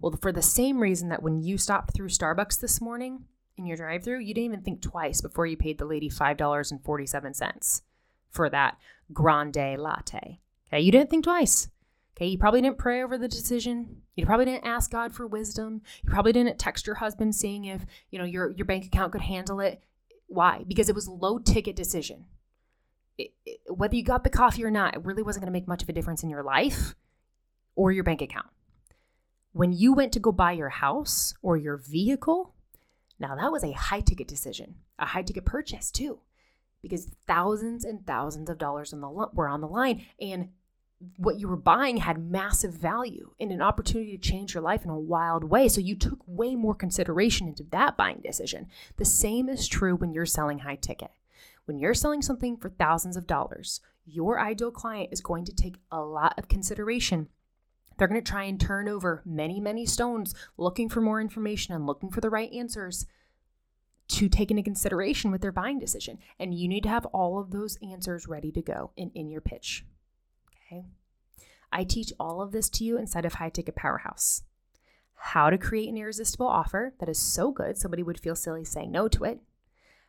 well, 0.00 0.16
for 0.20 0.32
the 0.32 0.42
same 0.42 0.80
reason 0.80 1.10
that 1.10 1.22
when 1.22 1.42
you 1.42 1.58
stopped 1.58 1.94
through 1.94 2.08
Starbucks 2.08 2.58
this 2.58 2.80
morning 2.80 3.24
in 3.56 3.66
your 3.66 3.76
drive 3.76 4.02
through, 4.02 4.20
you 4.20 4.32
didn't 4.32 4.46
even 4.46 4.62
think 4.62 4.80
twice 4.80 5.20
before 5.20 5.46
you 5.46 5.56
paid 5.56 5.78
the 5.78 5.84
lady 5.84 6.08
$5.47 6.08 7.82
for 8.30 8.48
that 8.48 8.78
grande 9.12 9.78
latte. 9.78 10.40
Okay, 10.68 10.80
you 10.80 10.90
didn't 10.90 11.10
think 11.10 11.24
twice. 11.24 11.68
Okay, 12.20 12.28
you 12.28 12.36
probably 12.36 12.60
didn't 12.60 12.76
pray 12.76 13.02
over 13.02 13.16
the 13.16 13.28
decision. 13.28 14.02
You 14.14 14.26
probably 14.26 14.44
didn't 14.44 14.66
ask 14.66 14.90
God 14.90 15.14
for 15.14 15.26
wisdom. 15.26 15.80
You 16.04 16.10
probably 16.10 16.32
didn't 16.32 16.58
text 16.58 16.86
your 16.86 16.96
husband 16.96 17.34
seeing 17.34 17.64
if, 17.64 17.86
you 18.10 18.18
know, 18.18 18.26
your 18.26 18.50
your 18.50 18.66
bank 18.66 18.84
account 18.84 19.12
could 19.12 19.22
handle 19.22 19.58
it. 19.58 19.82
Why? 20.26 20.64
Because 20.68 20.90
it 20.90 20.94
was 20.94 21.06
a 21.06 21.12
low 21.12 21.38
ticket 21.38 21.74
decision. 21.74 22.26
It, 23.16 23.32
it, 23.46 23.60
whether 23.68 23.96
you 23.96 24.02
got 24.02 24.24
the 24.24 24.28
coffee 24.30 24.64
or 24.64 24.70
not, 24.70 24.94
it 24.94 25.04
really 25.04 25.22
wasn't 25.22 25.44
going 25.44 25.52
to 25.52 25.58
make 25.58 25.66
much 25.66 25.82
of 25.82 25.88
a 25.88 25.94
difference 25.94 26.22
in 26.22 26.28
your 26.28 26.42
life 26.42 26.94
or 27.74 27.90
your 27.90 28.04
bank 28.04 28.20
account. 28.20 28.48
When 29.52 29.72
you 29.72 29.94
went 29.94 30.12
to 30.12 30.20
go 30.20 30.30
buy 30.30 30.52
your 30.52 30.68
house 30.68 31.32
or 31.40 31.56
your 31.56 31.78
vehicle, 31.78 32.54
now 33.18 33.34
that 33.34 33.50
was 33.50 33.64
a 33.64 33.72
high 33.72 34.00
ticket 34.00 34.28
decision, 34.28 34.74
a 34.98 35.06
high 35.06 35.22
ticket 35.22 35.46
purchase 35.46 35.90
too, 35.90 36.20
because 36.82 37.10
thousands 37.26 37.82
and 37.84 38.06
thousands 38.06 38.50
of 38.50 38.58
dollars 38.58 38.92
on 38.92 39.00
the 39.00 39.08
were 39.08 39.48
on 39.48 39.62
the 39.62 39.66
line, 39.66 40.04
and 40.20 40.50
what 41.16 41.38
you 41.38 41.48
were 41.48 41.56
buying 41.56 41.98
had 41.98 42.30
massive 42.30 42.74
value 42.74 43.30
and 43.40 43.50
an 43.50 43.62
opportunity 43.62 44.16
to 44.16 44.28
change 44.30 44.54
your 44.54 44.62
life 44.62 44.84
in 44.84 44.90
a 44.90 44.98
wild 44.98 45.44
way. 45.44 45.68
So 45.68 45.80
you 45.80 45.96
took 45.96 46.18
way 46.26 46.54
more 46.54 46.74
consideration 46.74 47.48
into 47.48 47.64
that 47.70 47.96
buying 47.96 48.20
decision. 48.22 48.66
The 48.96 49.04
same 49.04 49.48
is 49.48 49.66
true 49.66 49.96
when 49.96 50.12
you're 50.12 50.26
selling 50.26 50.60
high 50.60 50.76
ticket. 50.76 51.10
When 51.64 51.78
you're 51.78 51.94
selling 51.94 52.20
something 52.20 52.56
for 52.56 52.68
thousands 52.68 53.16
of 53.16 53.26
dollars, 53.26 53.80
your 54.04 54.40
ideal 54.40 54.70
client 54.70 55.10
is 55.12 55.20
going 55.20 55.44
to 55.46 55.54
take 55.54 55.76
a 55.90 56.00
lot 56.00 56.38
of 56.38 56.48
consideration 56.48 57.28
they're 58.00 58.08
going 58.08 58.24
to 58.24 58.30
try 58.30 58.44
and 58.44 58.58
turn 58.58 58.88
over 58.88 59.20
many, 59.26 59.60
many 59.60 59.84
stones 59.84 60.34
looking 60.56 60.88
for 60.88 61.02
more 61.02 61.20
information 61.20 61.74
and 61.74 61.86
looking 61.86 62.10
for 62.10 62.22
the 62.22 62.30
right 62.30 62.50
answers 62.50 63.04
to 64.08 64.26
take 64.26 64.50
into 64.50 64.62
consideration 64.62 65.30
with 65.30 65.42
their 65.42 65.52
buying 65.52 65.78
decision. 65.78 66.16
And 66.38 66.54
you 66.54 66.66
need 66.66 66.82
to 66.84 66.88
have 66.88 67.04
all 67.06 67.38
of 67.38 67.50
those 67.50 67.76
answers 67.82 68.26
ready 68.26 68.50
to 68.52 68.62
go 68.62 68.92
in, 68.96 69.10
in 69.14 69.28
your 69.28 69.42
pitch. 69.42 69.84
Okay. 70.70 70.84
I 71.72 71.84
teach 71.84 72.12
all 72.18 72.40
of 72.40 72.52
this 72.52 72.68
to 72.70 72.84
you 72.84 72.98
inside 72.98 73.24
of 73.24 73.34
High 73.34 73.50
Ticket 73.50 73.76
Powerhouse. 73.76 74.42
How 75.14 75.50
to 75.50 75.58
create 75.58 75.88
an 75.88 75.96
irresistible 75.96 76.46
offer 76.46 76.94
that 76.98 77.08
is 77.08 77.18
so 77.18 77.50
good 77.50 77.76
somebody 77.76 78.02
would 78.02 78.20
feel 78.20 78.34
silly 78.34 78.64
saying 78.64 78.90
no 78.90 79.08
to 79.08 79.24
it. 79.24 79.40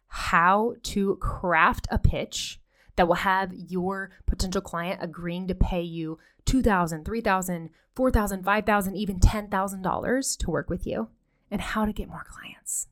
How 0.08 0.76
to 0.84 1.15
craft 1.17 1.88
a 1.91 2.00
pitch 2.00 2.60
that 2.95 3.08
will 3.08 3.15
have 3.15 3.54
your 3.54 4.12
potential 4.26 4.62
client 4.62 5.00
agreeing 5.02 5.47
to 5.47 5.56
pay 5.56 5.82
you 5.82 6.19
$2,000, 6.45 7.04
$3,000, 7.04 7.69
$4,000, 7.95 8.43
$5,000, 8.43 8.95
even 8.95 9.19
$10,000 9.19 10.38
to 10.38 10.52
work 10.52 10.69
with 10.69 10.88
you, 10.88 11.10
and 11.50 11.62
how 11.62 11.86
to 11.86 11.93
get 11.93 12.10
more 12.10 12.26
clients. 12.28 12.88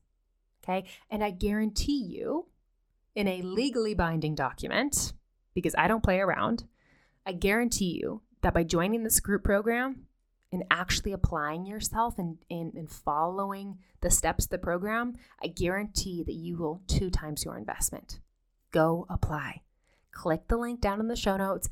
Okay. 0.64 0.86
And 1.10 1.24
I 1.24 1.32
guarantee 1.32 2.04
you, 2.04 2.48
in 3.16 3.28
a 3.28 3.42
legally 3.42 3.94
binding 3.94 4.36
document, 4.36 5.14
because 5.54 5.76
I 5.78 5.88
don't 5.88 6.04
play 6.04 6.20
around, 6.20 6.66
I 7.30 7.34
guarantee 7.34 8.00
you 8.02 8.22
that 8.42 8.54
by 8.54 8.64
joining 8.64 9.04
this 9.04 9.20
group 9.20 9.44
program 9.44 10.06
and 10.52 10.64
actually 10.72 11.12
applying 11.12 11.66
yourself 11.66 12.18
and, 12.18 12.38
and, 12.50 12.74
and 12.74 12.90
following 12.90 13.78
the 14.02 14.10
steps 14.10 14.46
of 14.46 14.50
the 14.50 14.58
program, 14.58 15.16
I 15.44 15.48
guarantee 15.48 16.24
that 16.24 16.34
you 16.34 16.58
will 16.58 16.82
two 16.88 17.10
times 17.10 17.46
your 17.46 17.58
investment. 17.58 18.20
Go 18.72 19.06
apply. 19.10 19.62
Click 20.12 20.48
the 20.48 20.58
link 20.58 20.82
down 20.82 21.00
in 21.00 21.08
the 21.08 21.16
show 21.16 21.38
notes 21.38 21.70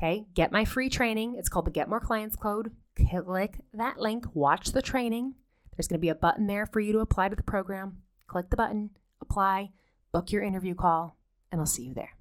Okay, 0.00 0.24
get 0.32 0.50
my 0.50 0.64
free 0.64 0.88
training. 0.88 1.34
It's 1.36 1.50
called 1.50 1.66
the 1.66 1.70
Get 1.70 1.88
More 1.88 2.00
Clients 2.00 2.34
Code. 2.34 2.72
Click 2.96 3.58
that 3.74 3.98
link, 3.98 4.24
watch 4.32 4.72
the 4.72 4.80
training. 4.80 5.34
There's 5.76 5.88
going 5.88 5.98
to 5.98 6.00
be 6.00 6.08
a 6.08 6.14
button 6.14 6.46
there 6.46 6.64
for 6.64 6.80
you 6.80 6.92
to 6.94 7.00
apply 7.00 7.28
to 7.28 7.36
the 7.36 7.42
program. 7.42 7.98
Click 8.26 8.48
the 8.48 8.56
button, 8.56 8.90
apply, 9.20 9.72
book 10.10 10.32
your 10.32 10.42
interview 10.42 10.74
call, 10.74 11.18
and 11.52 11.60
I'll 11.60 11.66
see 11.66 11.84
you 11.84 11.92
there. 11.92 12.16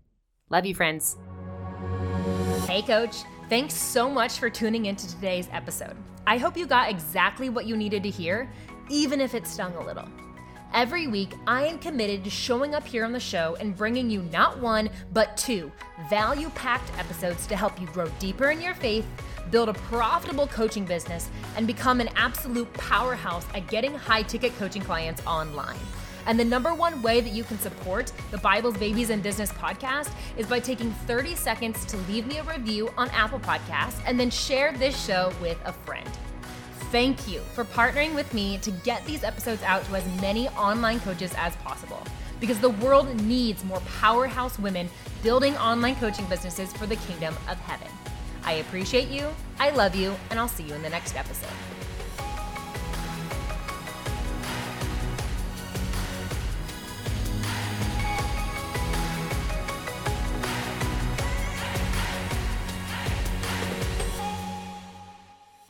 Love 0.50 0.66
you, 0.66 0.76
friends. 0.76 1.18
Hey, 2.70 2.84
coach. 2.84 3.24
Thanks 3.50 3.74
so 3.74 4.08
much 4.08 4.38
for 4.38 4.48
tuning 4.48 4.86
into 4.86 5.08
today's 5.08 5.50
episode. 5.52 5.96
I 6.28 6.38
hope 6.38 6.56
you 6.56 6.68
got 6.68 6.92
exactly 6.92 7.50
what 7.50 7.66
you 7.66 7.76
needed 7.76 8.04
to 8.04 8.12
hear, 8.12 8.48
even 8.90 9.20
if 9.20 9.34
it 9.34 9.48
stung 9.48 9.74
a 9.74 9.84
little. 9.84 10.08
Every 10.72 11.08
week, 11.08 11.34
I 11.48 11.66
am 11.66 11.80
committed 11.80 12.24
to 12.24 12.30
showing 12.30 12.76
up 12.76 12.86
here 12.86 13.06
on 13.06 13.12
the 13.12 13.20
show 13.20 13.58
and 13.60 13.76
bringing 13.76 14.08
you 14.12 14.22
not 14.32 14.60
one, 14.60 14.92
but 15.14 15.36
two 15.36 15.72
value 16.12 16.52
packed 16.52 16.96
episodes 17.00 17.48
to 17.48 17.56
help 17.56 17.82
you 17.82 17.88
grow 17.88 18.08
deeper 18.20 18.52
in 18.52 18.62
your 18.62 18.76
faith, 18.76 19.08
build 19.50 19.70
a 19.70 19.74
profitable 19.74 20.46
coaching 20.46 20.86
business, 20.86 21.28
and 21.58 21.66
become 21.66 22.00
an 22.00 22.10
absolute 22.16 22.72
powerhouse 22.74 23.48
at 23.56 23.68
getting 23.68 23.96
high 23.96 24.22
ticket 24.22 24.56
coaching 24.60 24.84
clients 24.84 25.26
online. 25.26 25.80
And 26.30 26.40
the 26.40 26.46
number 26.46 26.76
one 26.76 27.02
way 27.02 27.22
that 27.22 27.34
you 27.34 27.44
can 27.44 27.58
support 27.58 28.12
the 28.30 28.38
Bibles, 28.38 28.78
Babies, 28.78 29.10
and 29.10 29.24
Business 29.24 29.52
podcast 29.52 30.12
is 30.38 30.46
by 30.46 30.60
taking 30.60 30.92
30 31.08 31.34
seconds 31.34 31.84
to 31.86 31.98
leave 32.08 32.28
me 32.28 32.38
a 32.38 32.44
review 32.44 32.92
on 33.00 33.10
Apple 33.10 33.40
Podcasts 33.40 34.00
and 34.06 34.20
then 34.20 34.30
share 34.30 34.72
this 34.74 35.04
show 35.04 35.34
with 35.42 35.58
a 35.66 35.74
friend. 35.74 36.08
Thank 36.92 37.28
you 37.28 37.40
for 37.56 37.64
partnering 37.64 38.14
with 38.14 38.32
me 38.32 38.60
to 38.60 38.70
get 38.70 39.04
these 39.08 39.24
episodes 39.24 39.64
out 39.64 39.84
to 39.86 39.96
as 39.96 40.22
many 40.22 40.48
online 40.50 41.00
coaches 41.00 41.34
as 41.36 41.56
possible 41.58 42.04
because 42.40 42.60
the 42.60 42.70
world 42.70 43.20
needs 43.24 43.66
more 43.66 43.82
powerhouse 44.00 44.60
women 44.60 44.88
building 45.24 45.58
online 45.58 45.96
coaching 45.96 46.26
businesses 46.26 46.72
for 46.74 46.86
the 46.86 46.96
kingdom 46.98 47.34
of 47.50 47.58
heaven. 47.62 47.88
I 48.44 48.54
appreciate 48.54 49.08
you, 49.08 49.30
I 49.60 49.72
love 49.72 49.96
you, 49.96 50.16
and 50.30 50.40
I'll 50.40 50.48
see 50.48 50.64
you 50.64 50.76
in 50.76 50.84
the 50.84 50.90
next 50.90 51.16
episode. 51.16 51.79